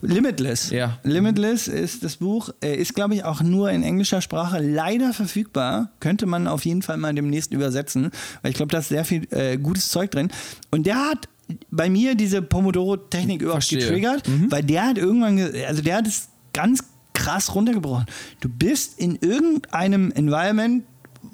[0.00, 0.70] Limitless.
[0.70, 0.98] Ja.
[1.02, 5.90] Limitless ist das Buch, ist glaube ich auch nur in englischer Sprache leider verfügbar.
[6.00, 8.10] Könnte man auf jeden Fall mal demnächst übersetzen,
[8.42, 10.28] weil ich glaube, da ist sehr viel äh, gutes Zeug drin.
[10.70, 11.28] Und der hat
[11.70, 16.28] bei mir diese Pomodoro-Technik überhaupt getriggert, weil der hat irgendwann, ge- also der hat es
[16.52, 16.82] ganz
[17.14, 18.06] krass runtergebrochen.
[18.40, 20.84] Du bist in irgendeinem Environment,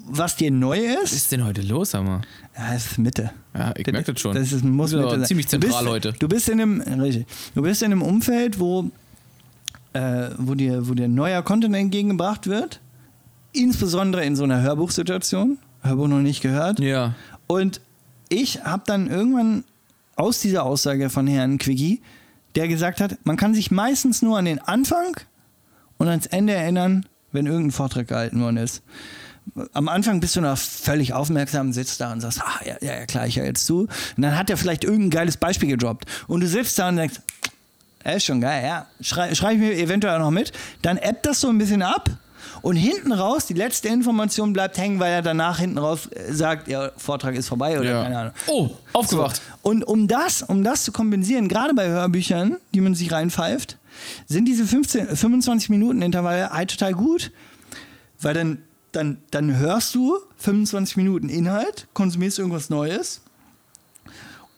[0.07, 1.03] was dir neu ist.
[1.03, 2.21] Was ist denn heute los, Hammer?
[2.57, 3.31] Ja, es ist Mitte.
[3.55, 4.35] Ja, ich merk das schon.
[4.35, 6.13] Das ist, muss Das ist aber Mitte ziemlich Du bist- zentral heute.
[6.13, 7.25] Du bist in einem, richtig,
[7.55, 8.91] du bist in einem Umfeld, wo,
[9.93, 12.79] äh, wo, dir, wo dir neuer Content entgegengebracht wird.
[13.53, 15.57] Insbesondere in so einer Hörbuchsituation.
[15.81, 16.79] Hörbuch noch nicht gehört.
[16.79, 17.13] Ja.
[17.47, 17.81] Und
[18.29, 19.63] ich habe dann irgendwann
[20.15, 22.01] aus dieser Aussage von Herrn Quiggy,
[22.55, 25.17] der gesagt hat, man kann sich meistens nur an den Anfang
[25.97, 28.83] und ans Ende erinnern, wenn irgendein Vortrag gehalten worden ist.
[29.73, 33.05] Am Anfang bist du noch völlig aufmerksam, sitzt da und sagst, ah, ja, ja, ja,
[33.05, 33.81] klar, ich höre jetzt zu.
[33.81, 36.05] Und dann hat er vielleicht irgendein geiles Beispiel gedroppt.
[36.27, 37.19] Und du sitzt da und denkst,
[38.03, 38.87] er ist schon geil, ja.
[39.01, 40.51] Schrei, schreibe ich mir eventuell auch noch mit.
[40.81, 42.09] Dann ebbt das so ein bisschen ab.
[42.61, 46.67] Und hinten raus, die letzte Information bleibt hängen, weil er danach hinten raus äh, sagt,
[46.67, 48.21] ja, Vortrag ist vorbei oder keine ja.
[48.21, 48.33] Ahnung.
[48.47, 49.35] Oh, aufgewacht.
[49.35, 49.69] So.
[49.69, 53.77] Und um das, um das zu kompensieren, gerade bei Hörbüchern, die man sich reinpfeift,
[54.27, 57.31] sind diese 15, 25 Minuten Intervalle halt total gut,
[58.21, 58.59] weil dann,
[58.95, 63.21] dann, dann hörst du 25 Minuten Inhalt, konsumierst irgendwas Neues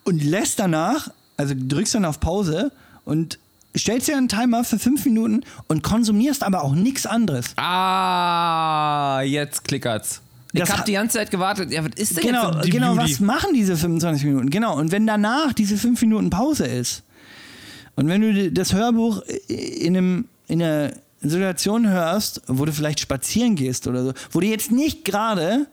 [0.03, 2.71] und lässt danach, also drückst dann auf Pause
[3.05, 3.39] und
[3.77, 7.53] stellst dir einen Timer für 5 Minuten und konsumierst aber auch nichts anderes.
[7.57, 10.21] Ah, jetzt klickert's.
[10.53, 11.71] Ich Das habe hat- die ganze Zeit gewartet.
[11.71, 13.11] Ja, was ist denn Genau, jetzt genau Beauty?
[13.13, 14.49] was machen diese 25 Minuten?
[14.49, 17.03] Genau, und wenn danach diese 5 Minuten Pause ist
[17.97, 20.91] und wenn du das Hörbuch in, einem, in einer
[21.29, 25.67] Situation hörst, wo du vielleicht spazieren gehst oder so, wo du jetzt nicht gerade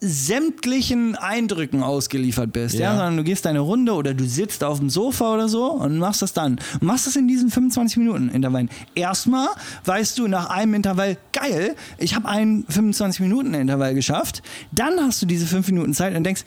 [0.00, 2.80] sämtlichen Eindrücken ausgeliefert bist, ja.
[2.82, 2.90] Ja.
[2.96, 6.22] sondern du gehst deine Runde oder du sitzt auf dem Sofa oder so und machst
[6.22, 6.58] das dann.
[6.74, 8.70] Und machst das in diesen 25 Minuten Intervallen.
[8.94, 9.48] Erstmal
[9.84, 14.42] weißt du nach einem Intervall, geil, ich habe einen 25 Minuten Intervall geschafft.
[14.70, 16.44] Dann hast du diese 5 Minuten Zeit und denkst,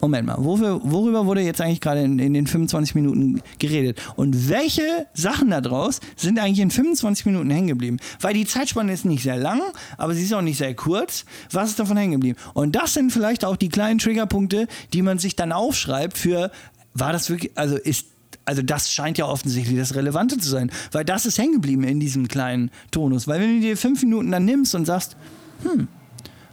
[0.00, 4.00] Moment mal, wofür, worüber wurde jetzt eigentlich gerade in, in den 25 Minuten geredet?
[4.16, 7.96] Und welche Sachen da draus sind eigentlich in 25 Minuten hängen geblieben?
[8.20, 9.60] Weil die Zeitspanne ist nicht sehr lang,
[9.98, 11.24] aber sie ist auch nicht sehr kurz.
[11.50, 12.38] Was ist davon hängen geblieben?
[12.54, 16.52] Und das sind vielleicht auch die kleinen Triggerpunkte, die man sich dann aufschreibt für,
[16.94, 18.06] war das wirklich, also ist
[18.44, 22.00] also das scheint ja offensichtlich das Relevante zu sein, weil das ist hängen geblieben in
[22.00, 23.28] diesem kleinen Tonus.
[23.28, 25.16] Weil wenn du dir fünf Minuten dann nimmst und sagst,
[25.62, 25.86] hm,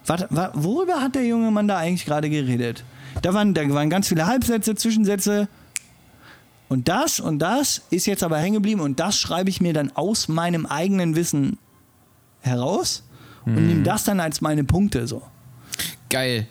[0.06, 2.84] Warte, wa- worüber hat der junge Mann da eigentlich gerade geredet?
[3.22, 5.48] Da waren, da waren ganz viele Halbsätze, Zwischensätze.
[6.70, 9.92] Und das und das ist jetzt aber hängen geblieben und das schreibe ich mir dann
[9.96, 11.58] aus meinem eigenen Wissen
[12.42, 13.04] heraus
[13.46, 15.24] und nehme das dann als meine Punkte so.
[16.10, 16.48] Geil.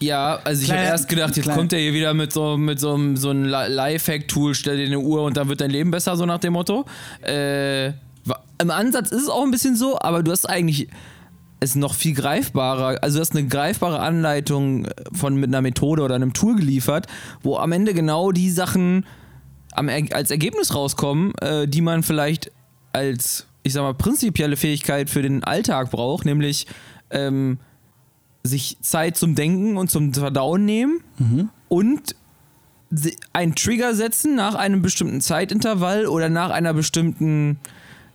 [0.00, 2.78] Ja, also ich habe erst gedacht, jetzt kleiner- kommt er hier wieder mit so, mit
[2.78, 5.90] so, einem- so einem Li- Lifehack-Tool, stell dir eine Uhr und dann wird dein Leben
[5.90, 6.84] besser, so nach dem Motto.
[7.22, 10.88] Äh, Im Ansatz ist es auch ein bisschen so, aber du hast eigentlich
[11.60, 16.14] es noch viel greifbarer, also du hast eine greifbare Anleitung von mit einer Methode oder
[16.14, 17.06] einem Tool geliefert,
[17.42, 19.06] wo am Ende genau die Sachen
[19.72, 22.52] am, als Ergebnis rauskommen, äh, die man vielleicht
[22.92, 26.66] als, ich sag mal, prinzipielle Fähigkeit für den Alltag braucht, nämlich
[27.10, 27.58] ähm,
[28.42, 31.00] sich Zeit zum Denken und zum Verdauen nehmen
[31.68, 32.14] und
[32.90, 37.58] si- einen Trigger setzen nach einem bestimmten Zeitintervall oder nach einer bestimmten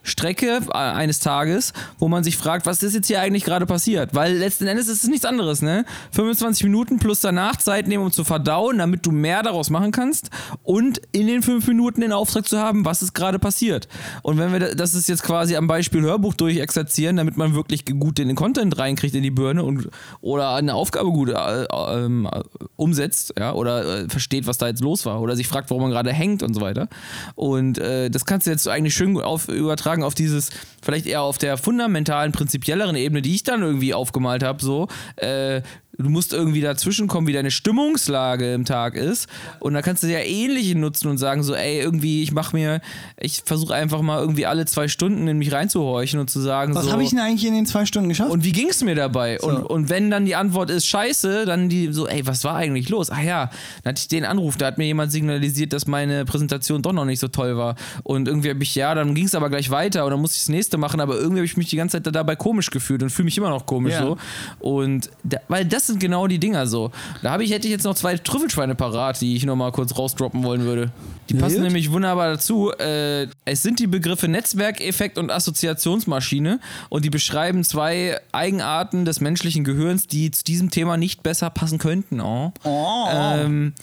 [0.03, 4.13] Strecke äh, eines Tages, wo man sich fragt, was ist jetzt hier eigentlich gerade passiert?
[4.15, 5.85] Weil letzten Endes ist es nichts anderes, ne?
[6.11, 10.29] 25 Minuten plus danach Zeit nehmen, um zu verdauen, damit du mehr daraus machen kannst
[10.63, 13.87] und in den fünf Minuten den Auftrag zu haben, was ist gerade passiert.
[14.23, 17.85] Und wenn wir da- das ist jetzt quasi am Beispiel Hörbuch durchexerzieren, damit man wirklich
[17.85, 19.89] gut den Content reinkriegt in die Birne und
[20.21, 22.41] oder eine Aufgabe gut äh, ähm, äh,
[22.75, 25.91] umsetzt, ja, oder äh, versteht, was da jetzt los war oder sich fragt, warum man
[25.91, 26.87] gerade hängt und so weiter.
[27.35, 30.49] Und äh, das kannst du jetzt eigentlich schön auf, übertragen auf dieses,
[30.81, 35.61] vielleicht eher auf der fundamentalen, prinzipielleren Ebene, die ich dann irgendwie aufgemalt habe, so, äh,
[36.03, 39.27] du musst irgendwie dazwischen kommen, wie deine Stimmungslage im Tag ist.
[39.59, 42.81] Und da kannst du ja ähnliche nutzen und sagen so, ey, irgendwie, ich mache mir,
[43.19, 46.85] ich versuche einfach mal irgendwie alle zwei Stunden in mich reinzuhorchen und zu sagen Was
[46.85, 46.91] so.
[46.91, 48.31] habe ich denn eigentlich in den zwei Stunden geschafft?
[48.31, 49.39] Und wie ging es mir dabei?
[49.41, 52.89] Und, und wenn dann die Antwort ist scheiße, dann die so, ey, was war eigentlich
[52.89, 53.09] los?
[53.11, 53.49] Ach ja,
[53.83, 57.05] dann hatte ich den Anruf, da hat mir jemand signalisiert, dass meine Präsentation doch noch
[57.05, 57.75] nicht so toll war.
[58.03, 60.41] Und irgendwie habe ich, ja, dann ging es aber gleich weiter und dann musste ich
[60.43, 63.09] das nächste machen, aber irgendwie habe ich mich die ganze Zeit dabei komisch gefühlt und
[63.09, 64.01] fühle mich immer noch komisch Ja.
[64.03, 64.17] so.
[64.59, 66.91] Und da, weil das sind genau die Dinger so.
[67.21, 69.97] Da habe ich, hätte ich jetzt noch zwei Trüffelschweine parat, die ich noch mal kurz
[69.97, 70.91] rausdroppen wollen würde.
[71.29, 71.63] Die Ja, passen gut.
[71.65, 72.71] nämlich wunderbar dazu.
[72.71, 76.59] Äh, es sind die Begriffe Netzwerkeffekt und Assoziationsmaschine
[76.89, 81.77] und die beschreiben zwei Eigenarten des menschlichen Gehirns, die zu diesem Thema nicht besser passen
[81.77, 82.21] könnten.
[82.21, 82.51] Oh.
[82.63, 83.05] Oh.
[83.11, 83.73] Ähm,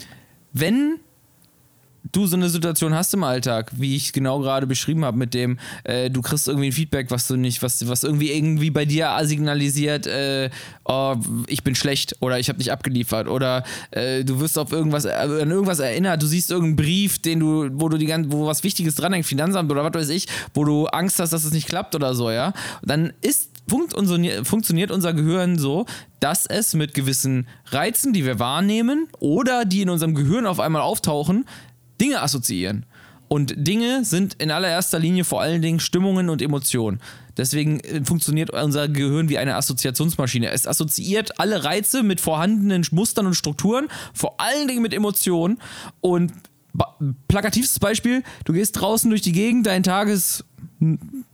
[0.52, 0.98] wenn
[2.12, 5.58] du so eine Situation hast im Alltag, wie ich genau gerade beschrieben habe, mit dem,
[5.84, 9.16] äh, du kriegst irgendwie ein Feedback, was du nicht, was, was irgendwie irgendwie bei dir
[9.22, 10.50] signalisiert, äh,
[10.84, 15.04] oh, ich bin schlecht oder ich habe nicht abgeliefert oder äh, du wirst auf irgendwas,
[15.04, 18.46] äh, an irgendwas erinnert, du siehst irgendeinen Brief, den du, wo du die ganze, wo
[18.46, 21.68] was Wichtiges dranhängt, Finanzamt oder was weiß ich, wo du Angst hast, dass es nicht
[21.68, 22.52] klappt oder so, ja,
[22.82, 25.86] dann ist funktioniert unser Gehirn so,
[26.20, 30.82] dass es mit gewissen Reizen, die wir wahrnehmen oder die in unserem Gehirn auf einmal
[30.82, 31.46] auftauchen,
[32.00, 32.86] Dinge assoziieren.
[33.28, 37.00] Und Dinge sind in allererster Linie vor allen Dingen Stimmungen und Emotionen.
[37.36, 40.50] Deswegen äh, funktioniert unser Gehirn wie eine Assoziationsmaschine.
[40.50, 45.58] Es assoziiert alle Reize mit vorhandenen Mustern und Strukturen, vor allen Dingen mit Emotionen.
[46.00, 46.32] Und
[47.28, 50.44] plakativstes Beispiel, du gehst draußen durch die Gegend, dein Tag ist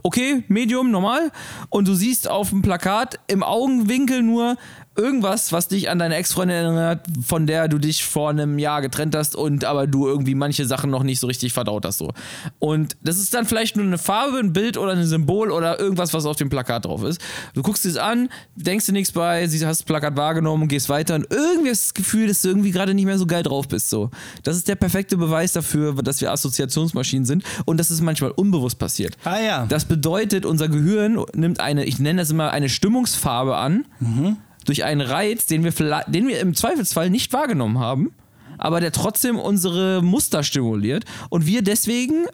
[0.03, 1.31] okay, Medium, normal.
[1.69, 4.57] Und du siehst auf dem Plakat im Augenwinkel nur
[4.95, 9.15] irgendwas, was dich an deine Ex-Freundin erinnert, von der du dich vor einem Jahr getrennt
[9.15, 11.99] hast und aber du irgendwie manche Sachen noch nicht so richtig verdaut hast.
[11.99, 12.13] So.
[12.59, 16.13] Und das ist dann vielleicht nur eine Farbe, ein Bild oder ein Symbol oder irgendwas,
[16.13, 17.21] was auf dem Plakat drauf ist.
[17.55, 21.27] Du guckst es an, denkst dir nichts bei, hast das Plakat wahrgenommen gehst weiter und
[21.31, 23.89] irgendwie hast du das Gefühl, dass du irgendwie gerade nicht mehr so geil drauf bist.
[23.89, 24.11] So.
[24.43, 28.79] Das ist der perfekte Beweis dafür, dass wir Assoziationsmaschinen sind und dass es manchmal unbewusst
[28.79, 29.17] passiert.
[29.25, 29.67] Ah ja.
[29.67, 33.87] Das bedeutet, unser Gehirn nimmt eine, ich nenne das immer eine Stimmungsfarbe an.
[34.01, 35.73] Mhm durch einen Reiz, den wir,
[36.07, 38.15] den wir im Zweifelsfall nicht wahrgenommen haben,
[38.59, 42.27] aber der trotzdem unsere Muster stimuliert und wir deswegen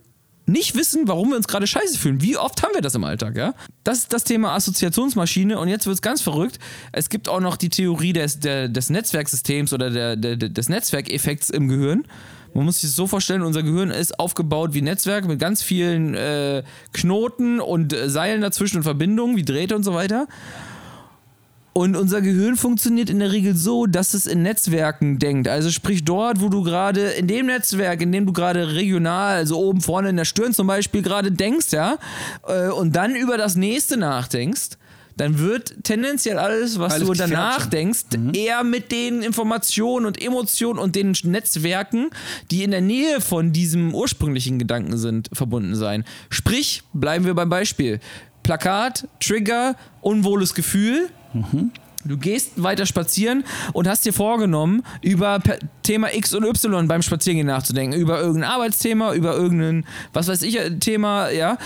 [0.49, 2.23] nicht wissen, warum wir uns gerade scheiße fühlen.
[2.23, 3.55] Wie oft haben wir das im Alltag, ja?
[3.85, 6.59] Das ist das Thema Assoziationsmaschine und jetzt wird es ganz verrückt.
[6.91, 11.51] Es gibt auch noch die Theorie des, der, des Netzwerksystems oder der, der, des Netzwerkeffekts
[11.51, 12.05] im Gehirn.
[12.55, 16.15] Man muss sich das so vorstellen, unser Gehirn ist aufgebaut wie Netzwerk mit ganz vielen
[16.15, 16.63] äh,
[16.95, 20.27] Knoten und äh, Seilen dazwischen und Verbindungen, wie Drähte und so weiter.
[21.79, 25.47] Und unser Gehirn funktioniert in der Regel so, dass es in Netzwerken denkt.
[25.47, 29.57] Also sprich dort, wo du gerade in dem Netzwerk, in dem du gerade regional, also
[29.61, 31.99] oben vorne in der Stirn zum Beispiel gerade denkst, ja,
[32.49, 34.71] äh, und dann über das nächste nachdenkst,
[35.17, 38.35] dann wird tendenziell alles, was alles du danach denkst, mhm.
[38.35, 42.11] eher mit den Informationen und Emotionen und den Netzwerken,
[42.51, 46.05] die in der Nähe von diesem ursprünglichen Gedanken sind, verbunden sein.
[46.29, 48.01] Sprich, bleiben wir beim Beispiel.
[48.43, 51.11] Plakat, Trigger, unwohles Gefühl.
[51.33, 51.73] Mhm.
[52.05, 55.41] Du gehst weiter spazieren und hast dir vorgenommen, über
[55.83, 57.99] Thema X und Y beim Spazierengehen nachzudenken.
[57.99, 61.59] Über irgendein Arbeitsthema, über irgendein, was weiß ich, Thema, ja.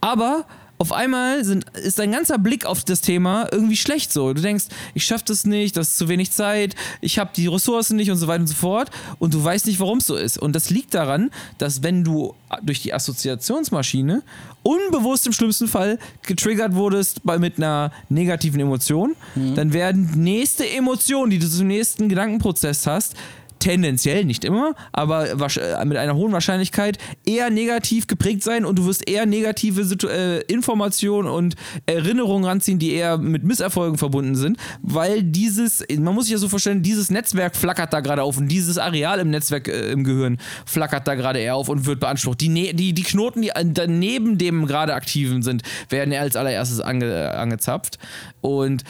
[0.00, 0.44] Aber
[0.78, 4.32] auf einmal sind, ist dein ganzer Blick auf das Thema irgendwie schlecht so.
[4.32, 7.96] Du denkst, ich schaff das nicht, das ist zu wenig Zeit, ich habe die Ressourcen
[7.96, 10.38] nicht und so weiter und so fort und du weißt nicht, warum es so ist.
[10.38, 14.22] Und das liegt daran, dass wenn du durch die Assoziationsmaschine
[14.62, 19.54] unbewusst im schlimmsten Fall getriggert wurdest bei, mit einer negativen Emotion, mhm.
[19.54, 23.14] dann werden nächste Emotionen, die du zum nächsten Gedankenprozess hast,
[23.58, 28.86] tendenziell, nicht immer, aber äh, mit einer hohen Wahrscheinlichkeit eher negativ geprägt sein und du
[28.86, 31.54] wirst eher negative Situ äh, Informationen und
[31.86, 36.48] Erinnerungen ranziehen, die eher mit Misserfolgen verbunden sind, weil dieses, man muss sich ja so
[36.48, 40.38] vorstellen, dieses Netzwerk flackert da gerade auf und dieses Areal im Netzwerk äh, im Gehirn
[40.64, 42.40] flackert da gerade eher auf und wird beansprucht.
[42.40, 43.50] Die, ne die, die Knoten, die
[43.88, 47.98] neben dem gerade aktiven sind, werden als allererstes ange angezapft
[48.40, 48.84] und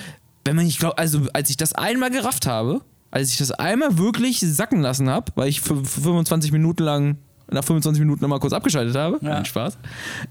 [0.46, 2.82] wenn man, ich glaube, also als ich das einmal gerafft habe,
[3.16, 7.16] als ich das einmal wirklich sacken lassen habe, weil ich für 25 Minuten lang,
[7.50, 9.42] nach 25 Minuten nochmal kurz abgeschaltet habe, ja.
[9.42, 9.78] Spaß,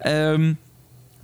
[0.01, 0.57] ähm,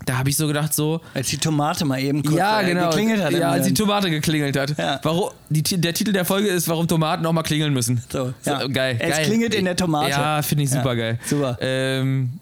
[0.08, 1.02] da habe ich so gedacht, so.
[1.14, 2.90] Als die Tomate mal eben kurz ja, äh, genau.
[2.90, 3.32] geklingelt hat.
[3.34, 4.76] Ja, als die Tomate geklingelt hat.
[4.76, 5.00] Ja.
[5.04, 8.02] Warum, die, der Titel der Folge ist, warum Tomaten auch mal klingeln müssen.
[8.10, 8.62] So, ja.
[8.62, 8.98] so geil.
[9.00, 9.26] Es geil.
[9.26, 10.10] klingelt in der Tomate.
[10.10, 11.20] Ja, finde ich super geil.
[11.24, 11.56] Super.
[11.62, 12.40] Ähm,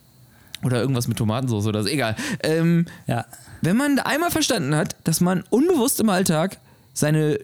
[0.63, 2.15] oder irgendwas mit Tomatensauce oder so, egal.
[2.43, 3.25] Ähm, ja.
[3.61, 6.57] Wenn man einmal verstanden hat, dass man unbewusst im Alltag
[6.93, 7.39] seine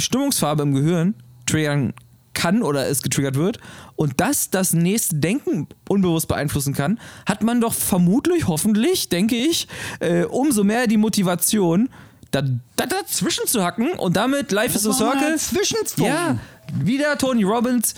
[0.00, 1.14] Stimmungsfarbe im Gehirn
[1.46, 1.94] triggern
[2.32, 3.58] kann oder es getriggert wird
[3.96, 9.68] und das das nächste Denken unbewusst beeinflussen kann, hat man doch vermutlich, hoffentlich, denke ich,
[9.98, 11.90] äh, umso mehr die Motivation,
[12.30, 12.42] da,
[12.76, 15.20] da dazwischen zu hacken und damit Life is a Circle.
[16.06, 16.38] Ja,
[16.72, 17.94] wieder Tony Robbins,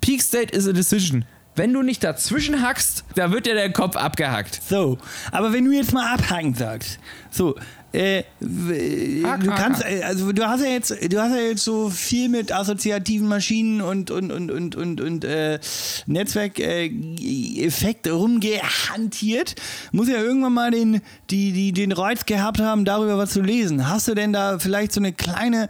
[0.00, 1.24] Peak State is a Decision.
[1.54, 4.60] Wenn du nicht dazwischen hackst, da wird dir der Kopf abgehackt.
[4.68, 4.98] So,
[5.32, 6.98] aber wenn du jetzt mal abhaken sagst,
[7.30, 7.56] so,
[7.92, 12.28] äh, du kannst, äh, also du hast ja jetzt, du hast ja jetzt so viel
[12.28, 15.58] mit assoziativen Maschinen und und und und und, und äh,
[16.06, 19.54] Netzwerkeffekt äh, rumgehantiert.
[19.92, 23.88] Muss ja irgendwann mal den, die, die, den Reiz gehabt haben, darüber was zu lesen.
[23.88, 25.68] Hast du denn da vielleicht so eine kleine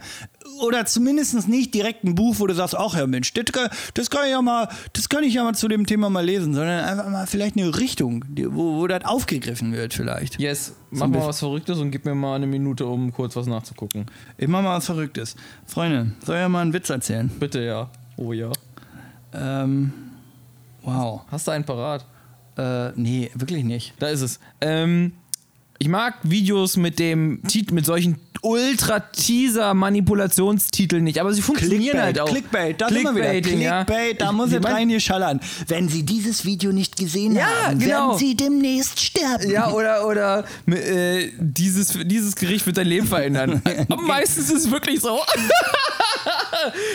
[0.61, 3.45] oder zumindest nicht direkt ein Buch, wo du sagst, ach ja Mensch, das,
[3.93, 6.53] das, kann ich ja mal, das kann ich ja mal zu dem Thema mal lesen,
[6.53, 10.39] sondern einfach mal vielleicht eine Richtung, wo, wo das aufgegriffen wird vielleicht.
[10.39, 14.05] Yes, mach mal was Verrücktes und gib mir mal eine Minute, um kurz was nachzugucken.
[14.37, 15.35] Ich mach mal was Verrücktes.
[15.65, 17.29] Freunde, soll ich ja mal einen Witz erzählen?
[17.39, 17.89] Bitte, ja.
[18.17, 18.51] Oh ja.
[19.33, 19.91] Ähm,
[20.83, 21.21] Wow.
[21.31, 22.05] Hast du einen parat?
[22.57, 23.93] Äh, nee, wirklich nicht.
[23.99, 24.39] Da ist es.
[24.61, 25.13] Ähm,
[25.83, 32.29] ich mag Videos mit dem mit solchen Ultra-Teaser-Manipulationstiteln nicht, aber sie funktionieren halt auch.
[32.29, 33.33] Clickbait, da sind wir wieder.
[33.33, 33.83] Ja.
[33.83, 35.41] Clickbait, da Ich- muss ich es mein- rein hier schallern.
[35.67, 38.09] Wenn Sie dieses Video nicht gesehen Ja, haben, genau.
[38.11, 39.49] werden Sie demnächst sterben.
[39.51, 43.61] Ja, oder, oder äh, dieses, dieses Gericht wird dein Leben verändern.
[44.07, 45.19] Meistens ist es wirklich so.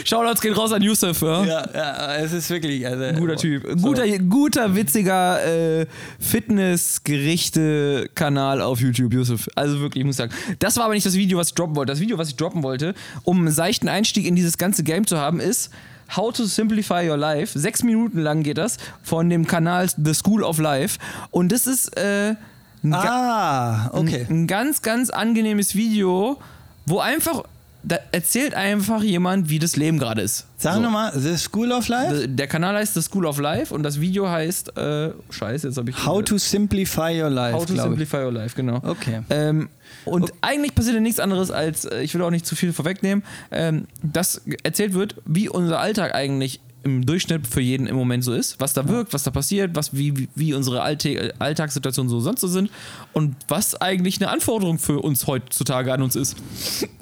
[0.05, 1.45] Shoutouts gehen raus an Yusuf, ja.
[1.45, 2.87] Ja, ja, es ist wirklich.
[2.87, 3.83] Also, Guter Typ.
[3.83, 5.45] Guter, guter witziger
[5.81, 5.87] äh,
[6.21, 9.49] Fitness-Gerichte-Kanal auf YouTube, Yusuf.
[9.55, 10.33] Also wirklich, ich muss sagen.
[10.59, 11.93] Das war aber nicht das Video, was ich droppen wollte.
[11.93, 15.19] Das Video, was ich droppen wollte, um einen seichten Einstieg in dieses ganze Game zu
[15.19, 15.71] haben, ist
[16.17, 17.59] How to Simplify Your Life.
[17.59, 20.99] Sechs Minuten lang geht das von dem Kanal The School of Life.
[21.31, 22.35] Und das ist äh,
[22.83, 24.27] ein, Ah, okay.
[24.31, 26.39] ein ganz, ganz angenehmes Video,
[26.87, 27.45] wo einfach,
[27.89, 30.47] da erzählt einfach jemand, wie das Leben gerade ist.
[30.59, 30.81] Sag So.
[30.81, 32.29] nochmal, The School of Life?
[32.29, 35.91] Der Kanal heißt The School of Life und das Video heißt, äh, scheiße, jetzt habe
[35.91, 36.07] ich.
[36.07, 37.99] How to Simplify Your Life, How to glaube ich.
[37.99, 38.77] Simplify Your Life, genau.
[38.85, 39.21] Okay.
[39.31, 39.69] Ähm,
[40.05, 43.25] und eigentlich passiert ja nichts anderes als, äh, ich will auch nicht zu viel vorwegnehmen,
[43.51, 48.33] ähm, dass erzählt wird, wie unser Alltag eigentlich im Durchschnitt für jeden im Moment so
[48.33, 52.21] ist, was da wirkt, was da passiert, was, wie, wie- wie unsere Alltä Alltagssituationen so
[52.21, 52.71] sonst so sind
[53.13, 56.37] und was eigentlich eine Anforderung für uns heutzutage an uns ist.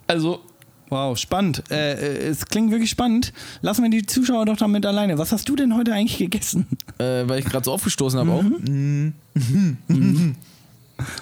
[0.06, 0.40] Also,
[0.88, 1.64] Wow, spannend.
[1.70, 3.32] Äh, äh, es klingt wirklich spannend.
[3.60, 5.18] Lassen wir die Zuschauer doch damit alleine.
[5.18, 6.66] Was hast du denn heute eigentlich gegessen?
[6.98, 8.44] äh, weil ich gerade so aufgestoßen habe auch.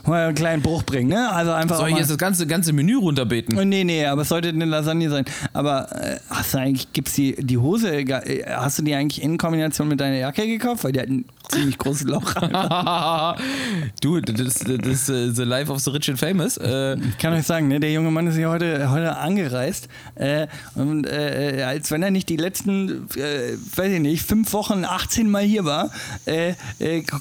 [0.06, 1.30] Mal einen kleinen Bruch bringen, ne?
[1.30, 3.68] Also einfach Soll ich jetzt das ganze, ganze Menü runterbeten?
[3.68, 5.24] Nee, nee, aber es sollte eine Lasagne sein.
[5.52, 9.36] Aber äh, hast du eigentlich, gibt's die, die Hose, äh, hast du die eigentlich in
[9.36, 10.84] Kombination mit deiner Jacke gekauft?
[10.84, 12.34] Weil die hat ein ziemlich großes Loch.
[14.00, 16.56] du, das, das ist äh, The Life of the Rich and Famous.
[16.56, 19.88] Äh, Ich kann euch sagen, ne, der junge Mann ist hier heute, heute angereist.
[20.14, 25.28] Äh, und äh, als wenn er nicht die letzten, weiß ich nicht, fünf Wochen 18
[25.30, 25.90] Mal hier war,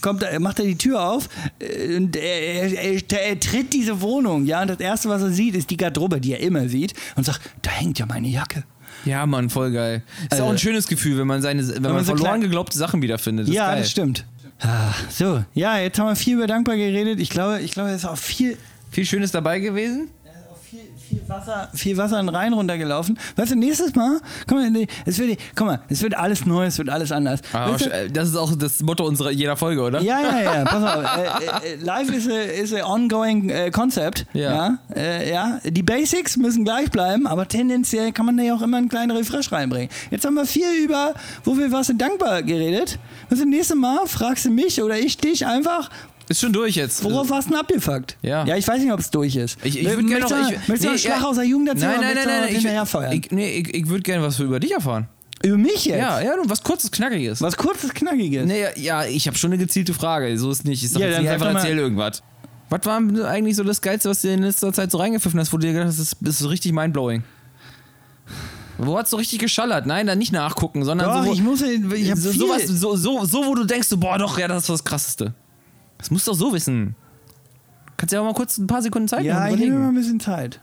[0.01, 1.29] kommt er, macht er die Tür auf
[1.97, 2.73] und er, er,
[3.11, 6.19] er, er tritt diese Wohnung, ja, und das erste, was er sieht, ist die Garderobe,
[6.21, 8.63] die er immer sieht, und sagt, da hängt ja meine Jacke.
[9.05, 10.03] ja, Mann, voll geil.
[10.23, 12.77] Ist Also- auch ein schönes Gefühl, wenn man seine, wenn, man, man so verloren geglaubte
[12.77, 13.47] Sachen wiederfindet.
[13.47, 13.79] Das ja, geil.
[13.79, 14.25] das stimmt.
[14.61, 17.19] Ah, So, ja, jetzt haben wir viel über dankbar geredet.
[17.19, 18.57] Ich glaube, ich glaube, es ist auch viel,
[18.91, 20.07] Viel Schönes dabei gewesen.
[21.13, 23.17] Viel, Wasser, viel Wasser in den Rhein runtergelaufen.
[23.35, 26.77] Weißt du, nächstes Mal, guck mal, es wird, guck mal, es wird alles neu, es
[26.77, 27.41] wird alles anders.
[27.51, 30.01] Ah, weißt du, äh, das ist auch das Motto unserer jeder Folge, oder?
[30.01, 31.03] ja, ja, ja, pass auf.
[31.03, 34.25] Äh, äh, life is a, is a ongoing äh, concept.
[34.33, 34.53] Ja.
[34.53, 35.59] Ja, äh, ja.
[35.63, 39.11] Die Basics müssen gleich bleiben, aber tendenziell kann man da ja auch immer einen kleinen
[39.11, 39.89] Refresh reinbringen.
[40.11, 42.99] Jetzt haben wir viel über, wo wir was sind dankbar geredet.
[43.29, 45.89] Was das nächste Mal fragst du mich oder ich dich einfach,
[46.29, 47.03] Ist schon durch jetzt.
[47.03, 48.17] Worauf hast du denn abgefuckt?
[48.21, 48.45] Ja.
[48.45, 49.57] Ja, ich weiß nicht, ob es durch ist.
[49.63, 50.29] Ich, ich würde gerne noch.
[50.29, 51.91] du- Ich, Möchtest du einen Schlag ja, aus der Jugend erzählen?
[51.99, 53.11] Nein, nein, nein, nein.
[53.13, 55.07] Ich, ich, nee, ich, ich würde gerne was über dich erfahren.
[55.43, 55.97] Über mich jetzt?
[55.99, 57.41] Ja, ja, du, was kurzes, knackiges.
[57.41, 58.45] Was kurzes, knackiges.
[58.45, 60.37] Nee, ja, ich habe schon eine gezielte Frage.
[60.37, 60.81] So ist nicht.
[60.83, 62.23] Ich sag Ja, jetzt nicht einfach erzähl irgendwas.
[62.69, 65.57] Was war eigentlich so das Geilste, was du in letzter Zeit so reingepfiffen hast, wo
[65.57, 67.23] du dir gedacht hast, das ist, ist richtig mindblowing?
[68.77, 69.85] Wo hat's so richtig geschallert?
[69.85, 72.95] Nein, dann nicht nachgucken, sondern Doch, so, wo- ich muss, ich hab so, sowas, so,
[72.95, 75.33] so, so, wo du denkst, so, boah, doch, ja, das ist das Krasseste.
[76.03, 76.95] Das musst du doch so wissen.
[77.95, 79.87] Kannst ja auch mal kurz ein paar Sekunden Zeit Ja, nehmen ich und nehme mal
[79.89, 80.59] ein bisschen Zeit.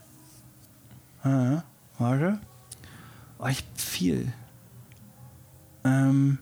[1.25, 1.63] Ah,
[1.99, 2.39] warte.
[3.39, 4.27] Oh, ich hab viel.
[5.85, 6.37] Ähm,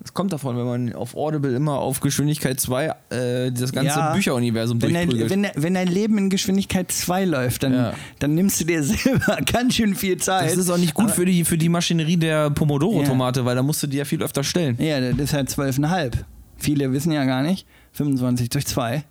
[0.00, 4.12] Das kommt davon, wenn man auf Audible immer auf Geschwindigkeit 2 äh, das ganze Ja.
[4.14, 7.92] Bücheruniversum wenn, dein, wenn, dein- wenn dein Leben in Geschwindigkeit 2 läuft, dann, Ja.
[8.18, 10.50] dann nimmst du dir selber ganz schön viel Zeit.
[10.50, 13.62] Das ist auch nicht gut Aber- für die, für die Maschinerie der Pomodoro-Tomate, weil da
[13.62, 14.76] musst du die ja viel öfter stellen.
[14.80, 16.24] Ja, das ist halt 12,5.
[16.58, 17.66] Viele wissen ja gar nicht.
[17.92, 19.04] 25 durch 2.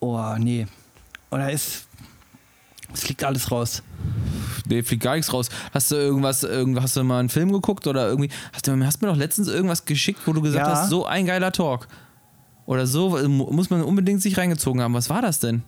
[0.00, 0.66] Oh, nee.
[1.30, 1.86] Oder ist.
[2.92, 3.82] Es fliegt alles raus.
[4.66, 5.48] Nee, fliegt gar nichts raus.
[5.74, 9.02] Hast du irgendwas, irgend, hast du mal einen Film geguckt oder irgendwie, hast du hast
[9.02, 10.74] mir doch letztens irgendwas geschickt, wo du gesagt Ja.
[10.74, 11.86] hast, so ein geiler Talk.
[12.66, 14.94] Oder so, mu- muss man unbedingt sich reingezogen haben.
[14.94, 15.62] Was war das denn?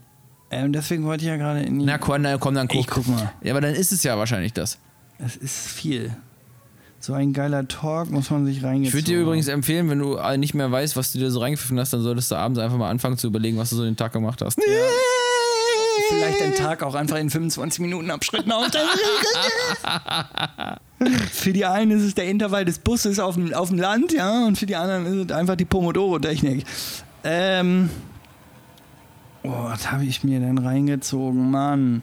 [0.50, 1.84] Ähm, deswegen wollte ich ja gerade in die.
[1.84, 2.80] Na komm, na, komm dann guck.
[2.80, 3.32] Ich guck mal.
[3.42, 4.78] Ja, aber dann ist es ja wahrscheinlich das.
[5.18, 6.14] Es ist viel.
[7.02, 10.16] So ein geiler Talk muss man sich Ich reingezogen würde dir übrigens empfehlen, wenn du
[10.16, 12.76] äh, nicht mehr weißt, was du dir so reingepfiffen hast, dann solltest du abends einfach
[12.76, 14.60] mal anfangen zu überlegen, was du so den Tag gemacht hast.
[16.10, 18.66] Vielleicht den Tag auch einfach in 25 Minuten Abschritten auf.
[21.32, 24.46] für die einen ist es der Intervall des Busses auf dem, auf dem Land, ja,
[24.46, 26.66] und für die anderen ist es einfach die Pomodoro-Technik.
[27.24, 27.88] Ähm.
[29.42, 32.02] Oh, was habe ich mir denn reingezogen, Mann?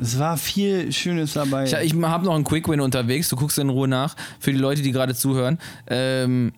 [0.00, 1.64] Es war viel Schönes dabei.
[1.64, 4.58] Ich, ich habe noch einen Quick Win unterwegs, du guckst in Ruhe nach, für die
[4.58, 5.58] Leute, die gerade zuhören.
[5.86, 6.52] Ähm,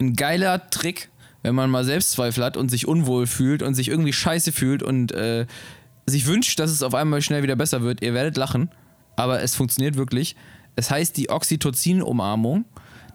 [0.00, 1.10] ein geiler Trick,
[1.42, 5.12] wenn man mal Selbstzweifel hat und sich unwohl fühlt und sich irgendwie scheiße fühlt und
[5.12, 5.46] äh,
[6.06, 8.02] sich wünscht, dass es auf einmal schnell wieder besser wird.
[8.02, 8.70] Ihr werdet lachen,
[9.16, 10.36] aber es funktioniert wirklich.
[10.76, 12.64] Das heißt die Oxytocin-Umarmung.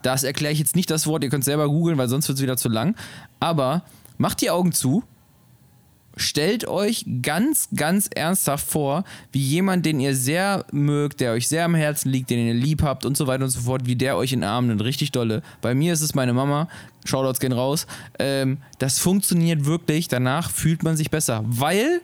[0.01, 2.43] Das erkläre ich jetzt nicht das Wort, ihr könnt selber googeln, weil sonst wird es
[2.43, 2.95] wieder zu lang.
[3.39, 3.83] Aber
[4.17, 5.03] macht die Augen zu.
[6.17, 11.65] Stellt euch ganz, ganz ernsthaft vor, wie jemand, den ihr sehr mögt, der euch sehr
[11.65, 14.17] am Herzen liegt, den ihr lieb habt und so weiter und so fort, wie der
[14.17, 14.83] euch in den Arm nimmt.
[14.83, 15.41] Richtig dolle.
[15.61, 16.67] Bei mir ist es meine Mama.
[17.05, 17.85] Shoutouts gehen raus.
[18.19, 20.07] Ähm, das funktioniert wirklich.
[20.07, 21.43] Danach fühlt man sich besser.
[21.45, 22.01] Weil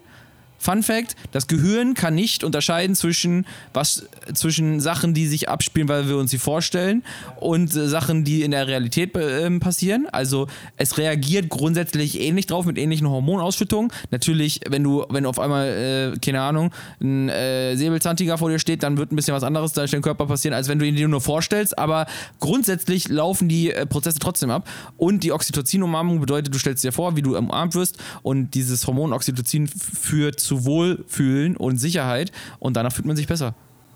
[0.61, 6.07] Fun Fact: Das Gehirn kann nicht unterscheiden zwischen, was, zwischen Sachen, die sich abspielen, weil
[6.07, 7.03] wir uns sie vorstellen,
[7.39, 10.07] und äh, Sachen, die in der Realität äh, passieren.
[10.11, 10.47] Also,
[10.77, 13.91] es reagiert grundsätzlich ähnlich drauf mit ähnlichen Hormonausschüttungen.
[14.11, 18.83] Natürlich, wenn du, wenn auf einmal, äh, keine Ahnung, ein äh, Säbelzahntiger vor dir steht,
[18.83, 21.07] dann wird ein bisschen was anderes in deinem Körper passieren, als wenn du ihn dir
[21.07, 21.75] nur vorstellst.
[21.79, 22.05] Aber
[22.39, 24.69] grundsätzlich laufen die äh, Prozesse trotzdem ab.
[24.97, 29.11] Und die Oxytocin-Umarmung bedeutet, du stellst dir vor, wie du umarmt wirst und dieses Hormon
[29.11, 33.53] Oxytocin führt zu Wohlfühlen und Sicherheit und danach fühlt man sich besser.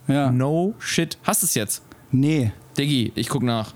[0.08, 0.32] Ja.
[0.32, 1.18] No shit.
[1.24, 1.82] Hast es jetzt?
[2.12, 2.52] Nee.
[2.78, 3.74] Diggi, ich guck nach.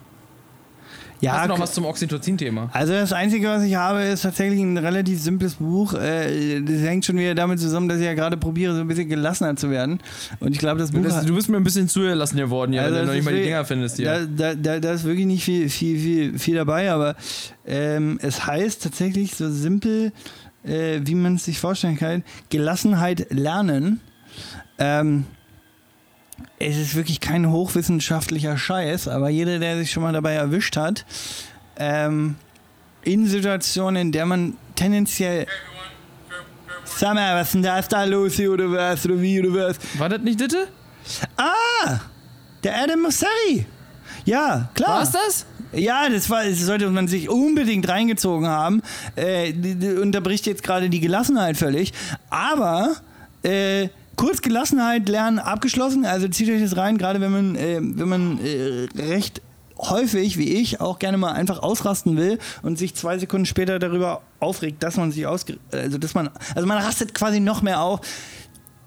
[1.22, 2.70] Ja, Hast du noch was zum Oxytocin-Thema?
[2.72, 5.94] Also das Einzige, was ich habe, ist tatsächlich ein relativ simples Buch.
[5.94, 9.10] Äh, Das hängt schon wieder damit zusammen, dass ich ja gerade probiere, so ein bisschen
[9.10, 10.00] gelassener zu werden.
[10.40, 11.02] Und ich glaube, das Buch...
[11.26, 13.36] Du bist mir ein bisschen zugelassen geworden, ja, Also wenn du das noch nicht mal
[13.36, 14.06] die Dinger findest hier.
[14.06, 17.18] Da, da, da, da ist wirklich nicht viel, viel, viel, viel dabei, aber
[17.68, 20.14] ähm, es heißt tatsächlich so simpel,
[20.64, 24.02] äh, wie man es sich vorstellen kann, Gelassenheit lernen.
[24.78, 25.26] Ähm,
[26.58, 31.06] es ist wirklich kein hochwissenschaftlicher Scheiß, aber jeder, der sich schon mal dabei erwischt hat,
[31.78, 32.36] ähm,
[33.04, 35.48] in Situationen, in der man tendenziell
[36.98, 39.78] Sag mal, was denn da, ist da los hier oder was oder wie oder was?
[39.98, 40.68] War das nicht Ditte?
[41.38, 42.00] Ah,
[42.64, 43.66] der Adam Mosseri.
[44.26, 44.98] Ja, klar.
[44.98, 45.46] War es das?
[45.74, 48.82] Ja, das, war, das sollte man sich unbedingt reingezogen haben.
[49.16, 49.54] Äh,
[50.02, 51.94] unterbricht jetzt gerade die Gelassenheit völlig.
[52.30, 52.96] Aber
[53.44, 56.06] äh, kurz Gelassenheit lernen abgeschlossen.
[56.06, 59.42] Also zieht euch das rein, gerade wenn man, äh, wenn man äh, recht
[59.78, 64.22] häufig, wie ich, auch gerne mal einfach ausrasten will und sich zwei Sekunden später darüber
[64.40, 68.02] aufregt, dass man sich ausge also dass man also man rastet quasi noch mehr auf,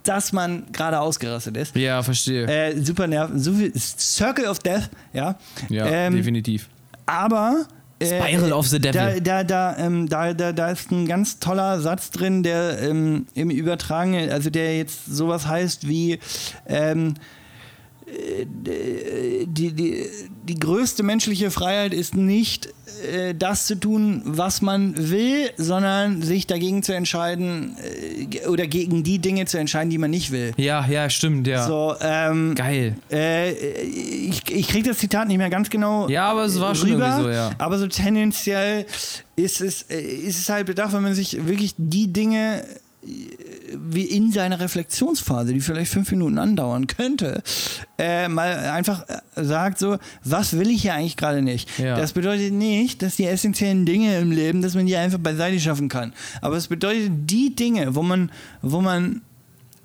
[0.03, 1.77] dass man gerade ausgerastet ist.
[1.77, 2.47] Ja, verstehe.
[2.47, 5.39] Äh, super nerven, so Circle of Death, ja.
[5.69, 6.69] ja, ähm, definitiv.
[7.07, 7.67] Aber
[7.99, 9.21] äh, Spiral of the Devil.
[9.21, 13.27] Da, da, da, ähm, da, da, da ist ein ganz toller Satz drin, der ähm,
[13.35, 16.19] im Übertragen, also der jetzt sowas heißt wie
[16.67, 17.42] ähm, äh,
[18.45, 20.07] die, die,
[20.45, 22.69] die größte menschliche Freiheit ist nicht
[23.03, 29.03] äh, das zu tun, was man will, sondern sich dagegen zu entscheiden äh, oder gegen
[29.03, 30.53] die Dinge zu entscheiden, die man nicht will.
[30.57, 31.67] Ja, ja, stimmt, ja.
[31.67, 32.97] So, ähm, Geil.
[33.11, 36.09] äh, ich, ich kriege das Zitat nicht mehr ganz genau.
[36.09, 37.51] Ja, aber es war schon rüber, irgendwie so, ja.
[37.59, 38.87] Aber so tendenziell
[39.37, 42.65] ist es, äh, ist es halt bedacht, wenn man sich wirklich die Dinge
[43.05, 47.43] wie in seiner Reflexionsphase, die vielleicht fünf Minuten andauern könnte,
[47.99, 51.79] äh, mal einfach äh, sagt so, was will ich hier eigentlich gerade nicht?
[51.79, 51.97] Ja.
[51.97, 55.89] Das bedeutet nicht, dass die essentiellen Dinge im Leben, dass man die einfach beiseite schaffen
[55.89, 56.13] kann.
[56.41, 58.31] Aber es bedeutet die Dinge, wo man,
[58.61, 59.23] wo man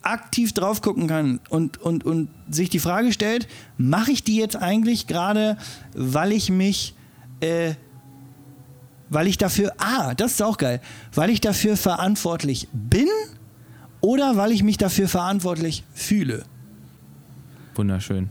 [0.04, 3.48] aktiv drauf gucken kann und, und, und sich die Frage stellt,
[3.78, 5.58] mache ich die jetzt eigentlich gerade,
[5.94, 6.94] weil ich mich,
[7.40, 7.74] äh,
[9.10, 10.82] weil ich dafür, ah, das ist auch geil,
[11.14, 13.08] weil ich dafür verantwortlich bin
[14.02, 16.44] oder weil ich mich dafür verantwortlich fühle.
[17.76, 18.30] Wunderschön.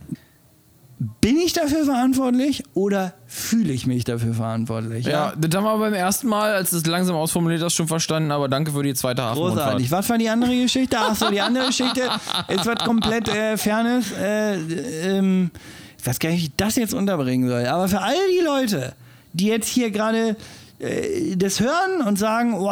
[1.20, 5.04] Bin ich dafür verantwortlich oder fühle ich mich dafür verantwortlich?
[5.04, 8.30] Ja, das haben wir beim ersten Mal, als du es langsam ausformuliert hast, schon verstanden,
[8.30, 9.58] aber danke für die zweite Großartig.
[9.58, 9.90] Hafenrundfahrt.
[9.90, 10.96] Was war die andere Geschichte?
[10.98, 12.00] Ach so, die andere Geschichte
[12.48, 14.10] ist was komplett äh, Fernes.
[14.12, 15.50] Äh, ähm,
[15.98, 17.66] ich weiß gar nicht, wie ich das jetzt unterbringen soll.
[17.66, 18.94] Aber für all die Leute,
[19.34, 20.36] die jetzt hier gerade
[20.78, 22.68] äh, das hören und sagen, oh,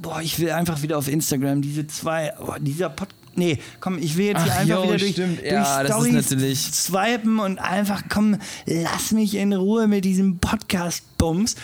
[0.00, 3.16] boah, ich will einfach wieder auf Instagram diese zwei, oh, dieser Podcast.
[3.36, 5.38] Nee, komm, ich will jetzt hier Ach, einfach jo, wieder durch, stimmt.
[5.40, 8.36] durch Ja, das ist Storys natürlich- swipen und einfach, komm,
[8.66, 11.54] lass mich in Ruhe mit diesem Podcast-Bums.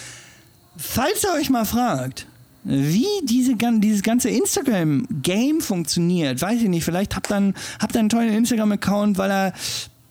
[0.77, 2.27] Falls ihr euch mal fragt,
[2.63, 8.01] wie diese, dieses ganze Instagram-Game funktioniert, weiß ich nicht, vielleicht habt ihr einen, habt ihr
[8.01, 9.53] einen tollen Instagram-Account, weil er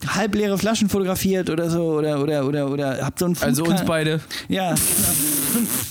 [0.07, 4.19] halbleere Flaschen fotografiert oder so, oder, oder, oder, oder habt so einen Also uns beide.
[4.47, 4.75] ja,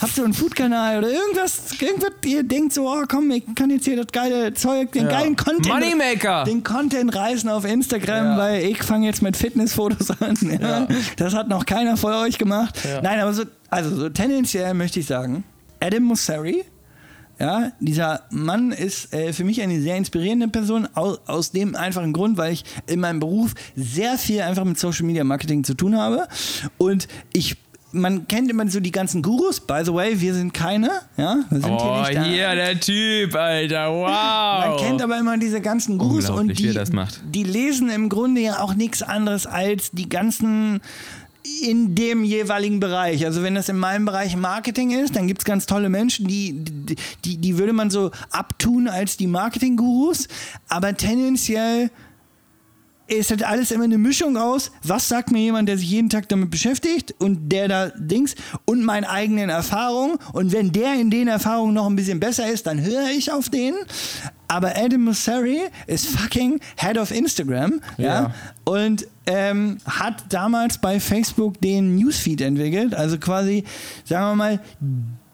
[0.00, 3.84] habt ihr einen Food-Kanal oder irgendwas, irgendwas, ihr denkt so, oh komm, ich kann jetzt
[3.84, 5.10] hier das geile Zeug, den Ja.
[5.10, 5.68] geilen Content.
[5.68, 6.44] Moneymaker!
[6.44, 8.38] Den Content reißen auf Instagram, Ja.
[8.38, 10.36] weil ich fange jetzt mit Fitnessfotos an.
[10.60, 10.86] Ja.
[11.16, 12.78] Das hat noch keiner vor euch gemacht.
[13.02, 15.44] Nein, aber so, also so tendenziell möchte ich sagen,
[15.80, 16.64] Adam Mosseri,
[17.39, 22.12] ja, dieser Mann ist äh, für mich eine sehr inspirierende Person, aus, aus dem einfachen
[22.12, 25.97] Grund, weil ich in meinem Beruf sehr viel einfach mit Social Media Marketing zu tun
[25.97, 26.28] habe
[26.78, 27.57] und ich
[27.97, 29.61] man kennt immer so die ganzen Gurus.
[29.61, 30.91] By the way, wir sind keine.
[31.16, 33.89] Ja, wir sind Oh, hier hier der Typ, Alter.
[33.89, 34.66] Wow.
[34.66, 37.22] Man kennt aber immer diese ganzen Gurus und die, das macht.
[37.24, 40.80] die lesen im Grunde ja auch nichts anderes als die ganzen
[41.62, 43.24] in dem jeweiligen Bereich.
[43.26, 46.55] Also wenn das in meinem Bereich Marketing ist, dann gibt es ganz tolle Menschen, die,
[47.24, 50.28] die, die, würde man so abtun als die Marketing-Gurus,
[50.68, 51.90] aber tendenziell
[53.07, 56.28] ist das alles immer eine Mischung aus, was sagt mir jemand, der sich jeden Tag
[56.28, 58.34] damit beschäftigt und der da Dings
[58.64, 60.18] und meinen eigenen Erfahrungen.
[60.32, 63.48] Und wenn der in den Erfahrungen noch ein bisschen besser ist, dann höre ich auf
[63.50, 63.74] den.
[64.48, 67.80] Aber Adam Mosseri ist fucking Head of Instagram.
[67.98, 68.05] Ja.
[68.05, 68.34] Ja.
[68.64, 72.94] Und ähm, hat damals bei Facebook den Newsfeed entwickelt.
[72.94, 73.64] Also quasi,
[74.05, 74.61] sagen wir mal,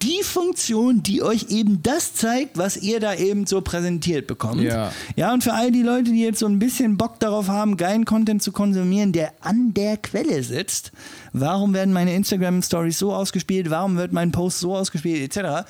[0.02, 4.62] die Funktion, die euch eben das zeigt, was ihr da eben so präsentiert bekommt.
[4.62, 4.92] Ja.
[5.16, 8.04] Ja, und für all die Leute, die jetzt so ein bisschen Bock darauf haben, geilen
[8.04, 10.92] Content zu konsumieren, der an der Quelle sitzt,
[11.32, 15.66] warum werden meine Instagram-Stories so ausgespielt, warum wird mein Post so ausgespielt, etc.,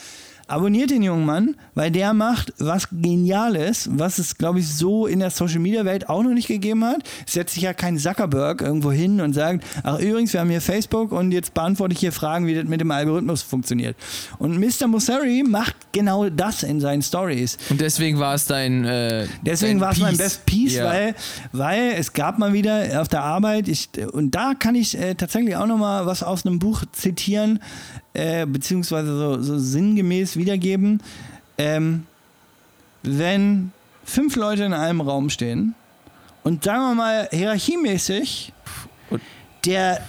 [0.51, 5.21] abonniert den jungen Mann, weil der macht was Geniales, was es, glaube ich, so in
[5.21, 6.99] der Social-Media-Welt auch noch nicht gegeben hat.
[7.27, 10.61] Es setzt sich ja kein Zuckerberg irgendwo hin und sagt, ach übrigens, wir haben hier
[10.61, 13.97] Facebook und jetzt beantworte ich hier Fragen, wie das mit dem Algorithmus funktioniert.
[14.39, 14.87] Und Mr.
[14.87, 17.57] Mosseri macht genau das in seinen Stories.
[17.71, 18.85] Und deswegen war es dein.
[18.85, 20.17] Äh, Deswegen war es mein.
[20.17, 20.85] Best Piece, Ja.
[20.87, 21.15] weil,
[21.53, 25.57] weil es gab mal wieder auf der Arbeit, ich, und da kann ich äh, tatsächlich
[25.57, 27.61] auch nochmal was aus einem Buch zitieren,
[28.15, 31.03] äh, beziehungsweise so, so sinngemäß wiedergeben.
[31.59, 32.07] Ähm,
[33.03, 33.73] wenn
[34.05, 35.75] fünf Leute in einem Raum stehen
[36.43, 38.53] und sagen wir mal hierarchiemäßig
[39.67, 40.01] der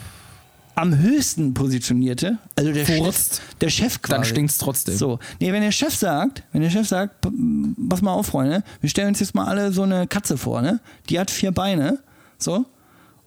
[0.76, 3.42] am höchsten positionierte, also der Chef, Furzt.
[3.60, 4.16] der Chef quasi.
[4.16, 4.96] Dann stinkt's trotzdem.
[4.96, 7.16] So, nee, wenn der Chef sagt, wenn der Chef sagt,
[7.90, 10.80] pass mal auf, Freunde, wir stellen uns jetzt mal alle so eine Katze vor, ne?
[11.10, 12.00] Die hat vier Beine,
[12.38, 12.66] so,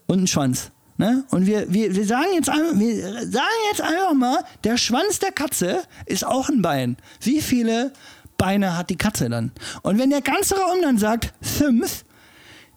[0.07, 0.71] und einen Schwanz.
[0.97, 1.25] Ne?
[1.31, 5.83] Und wir, wir, wir, sagen jetzt wir sagen jetzt einfach mal, der Schwanz der Katze
[6.07, 6.97] ist auch ein Bein.
[7.21, 7.93] Wie viele
[8.37, 9.51] Beine hat die Katze dann?
[9.83, 12.05] Und wenn der ganze Raum dann sagt, fünf,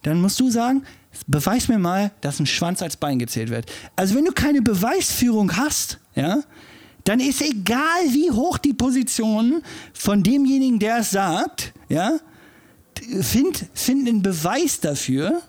[0.01, 0.84] dann musst du sagen,
[1.28, 3.72] beweis mir mal, dass ein Schwanz als Bein gezählt wird.
[3.95, 6.39] Also wenn du keine Beweisführung hast, ja,
[7.03, 9.61] dann ist egal, wie hoch die Position
[9.93, 12.20] von demjenigen, der es sagt, ja,
[13.22, 15.41] find, find einen Beweis dafür,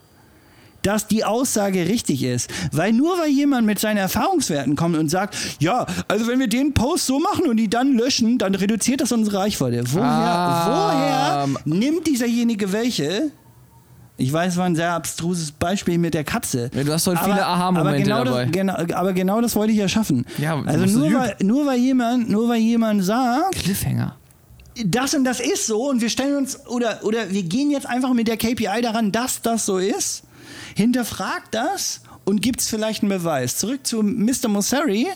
[0.88, 2.48] dass die Aussage richtig ist.
[2.72, 6.72] Weil nur weil jemand mit seinen Erfahrungswerten kommt und sagt, ja, also wenn wir den
[6.72, 9.84] Post so machen und die dann löschen, dann reduziert das unsere Reichweite.
[9.92, 13.30] Woher, Ah, woher nimmt dieserjenige welche?
[14.16, 16.70] Ich weiß, es war ein sehr abstruses Beispiel mit der Katze.
[16.74, 18.44] Ja, du hast heute viele Aha-Momente aber genau dabei.
[18.46, 20.24] Das, genau, aber genau das wollte ich ja schaffen.
[20.38, 24.16] Ja, also nur weil, nur weil jemand, nur weil jemand sagt, Cliffhanger.
[24.86, 28.12] das und das ist so und wir stellen uns oder oder wir gehen jetzt einfach
[28.14, 30.22] mit der KPI daran, dass das so ist.
[30.74, 33.56] Hinterfragt das und gibt es vielleicht einen Beweis.
[33.56, 34.48] Zurück zu Mr.
[34.48, 35.06] Mosseri.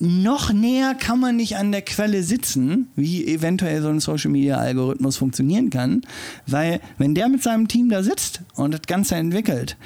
[0.00, 4.56] Noch näher kann man nicht an der Quelle sitzen, wie eventuell so ein Social Media
[4.56, 6.02] Algorithmus funktionieren kann,
[6.48, 9.76] weil wenn der mit seinem Team da sitzt und das Ganze entwickelt,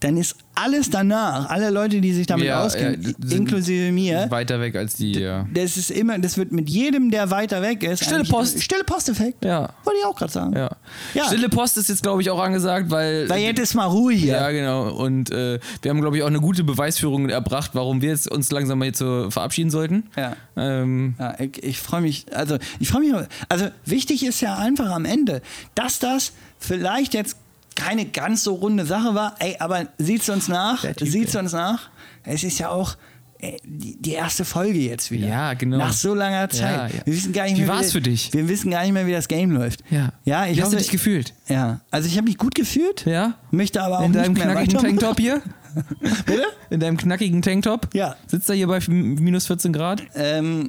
[0.00, 4.60] dann ist alles danach, alle Leute, die sich damit Ja, auskennen, ja, inklusive mir, Weiter
[4.60, 5.12] weg als die.
[5.18, 5.46] Ja.
[5.52, 8.04] das ist immer, das wird mit jedem, der weiter weg ist.
[8.04, 8.62] Stille Post.
[8.62, 9.44] Stille Posteffekt.
[9.44, 9.68] Ja.
[9.84, 10.54] Wollte ich auch gerade sagen.
[10.56, 10.70] Ja.
[11.14, 11.24] Ja.
[11.26, 13.28] Stille Post ist jetzt, glaube ich, auch angesagt, weil.
[13.28, 14.34] Weil jetzt ist mal Ruhe hier.
[14.34, 14.90] ja, genau.
[14.90, 18.50] Und äh, wir haben, glaube ich, auch eine gute Beweisführung erbracht, warum wir jetzt uns
[18.50, 20.04] langsam mal jetzt so verabschieden sollten.
[20.16, 20.34] Ja.
[20.56, 24.90] Ähm, Ja, ich, ich freue mich, also ich freue mich, also wichtig ist ja einfach
[24.90, 25.42] am Ende,
[25.74, 27.36] dass das vielleicht jetzt
[27.76, 31.40] keine ganz so runde Sache war, ey, aber sieht's uns nach, Der Typ, sieht's ey.
[31.42, 31.88] uns nach,
[32.24, 32.96] es ist ja auch
[33.38, 35.26] ey, die, die erste Folge jetzt wieder.
[35.28, 35.78] Ja, genau.
[35.78, 36.60] Nach so langer Zeit.
[36.92, 37.06] Ja, ja.
[37.06, 38.32] Wir wissen gar nicht Wie mehr, war's für dich?
[38.32, 39.82] Wir wissen gar nicht mehr, wie das Game läuft.
[39.90, 40.12] ja.
[40.24, 41.32] Ja, ich Wie hast hoffe, du dich gefühlt?
[41.48, 43.34] Ja, also ich habe mich gut gefühlt, Ja?
[43.50, 44.98] möchte aber auch In deinem nicht mehr knackigen weitermachen.
[44.98, 45.42] Tanktop hier?
[46.26, 46.44] Bitte?
[46.70, 47.88] In deinem knackigen Tanktop?
[47.94, 48.16] Ja.
[48.26, 50.02] Sitzt er hier bei minus 14 Grad?
[50.14, 50.68] Ähm,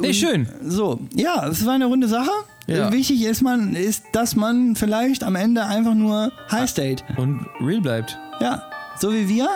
[0.00, 0.48] Nee, und- schön.
[0.66, 2.30] So, ja, es war eine runde Sache.
[2.66, 2.90] Ja.
[2.92, 7.04] Wichtig ist man, ist, dass man vielleicht am Ende einfach nur High State.
[7.16, 8.18] Und real bleibt.
[8.40, 8.62] Ja,
[8.98, 9.48] so wie wir.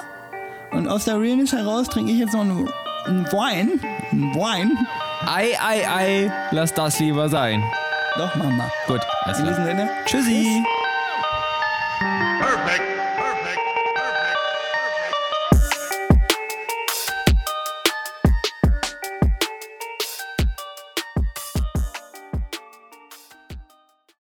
[0.72, 2.68] Und aus der Realness heraus trinke ich jetzt noch einen,
[3.06, 3.80] einen Wein.
[4.12, 4.72] Einen Wein.
[5.26, 6.32] Ei, ei, ei.
[6.50, 7.62] Lass das lieber sein.
[8.18, 8.70] Doch, Mama.
[8.86, 9.88] Gut, alles In diesem Sinne.
[10.04, 10.62] Tschüssi.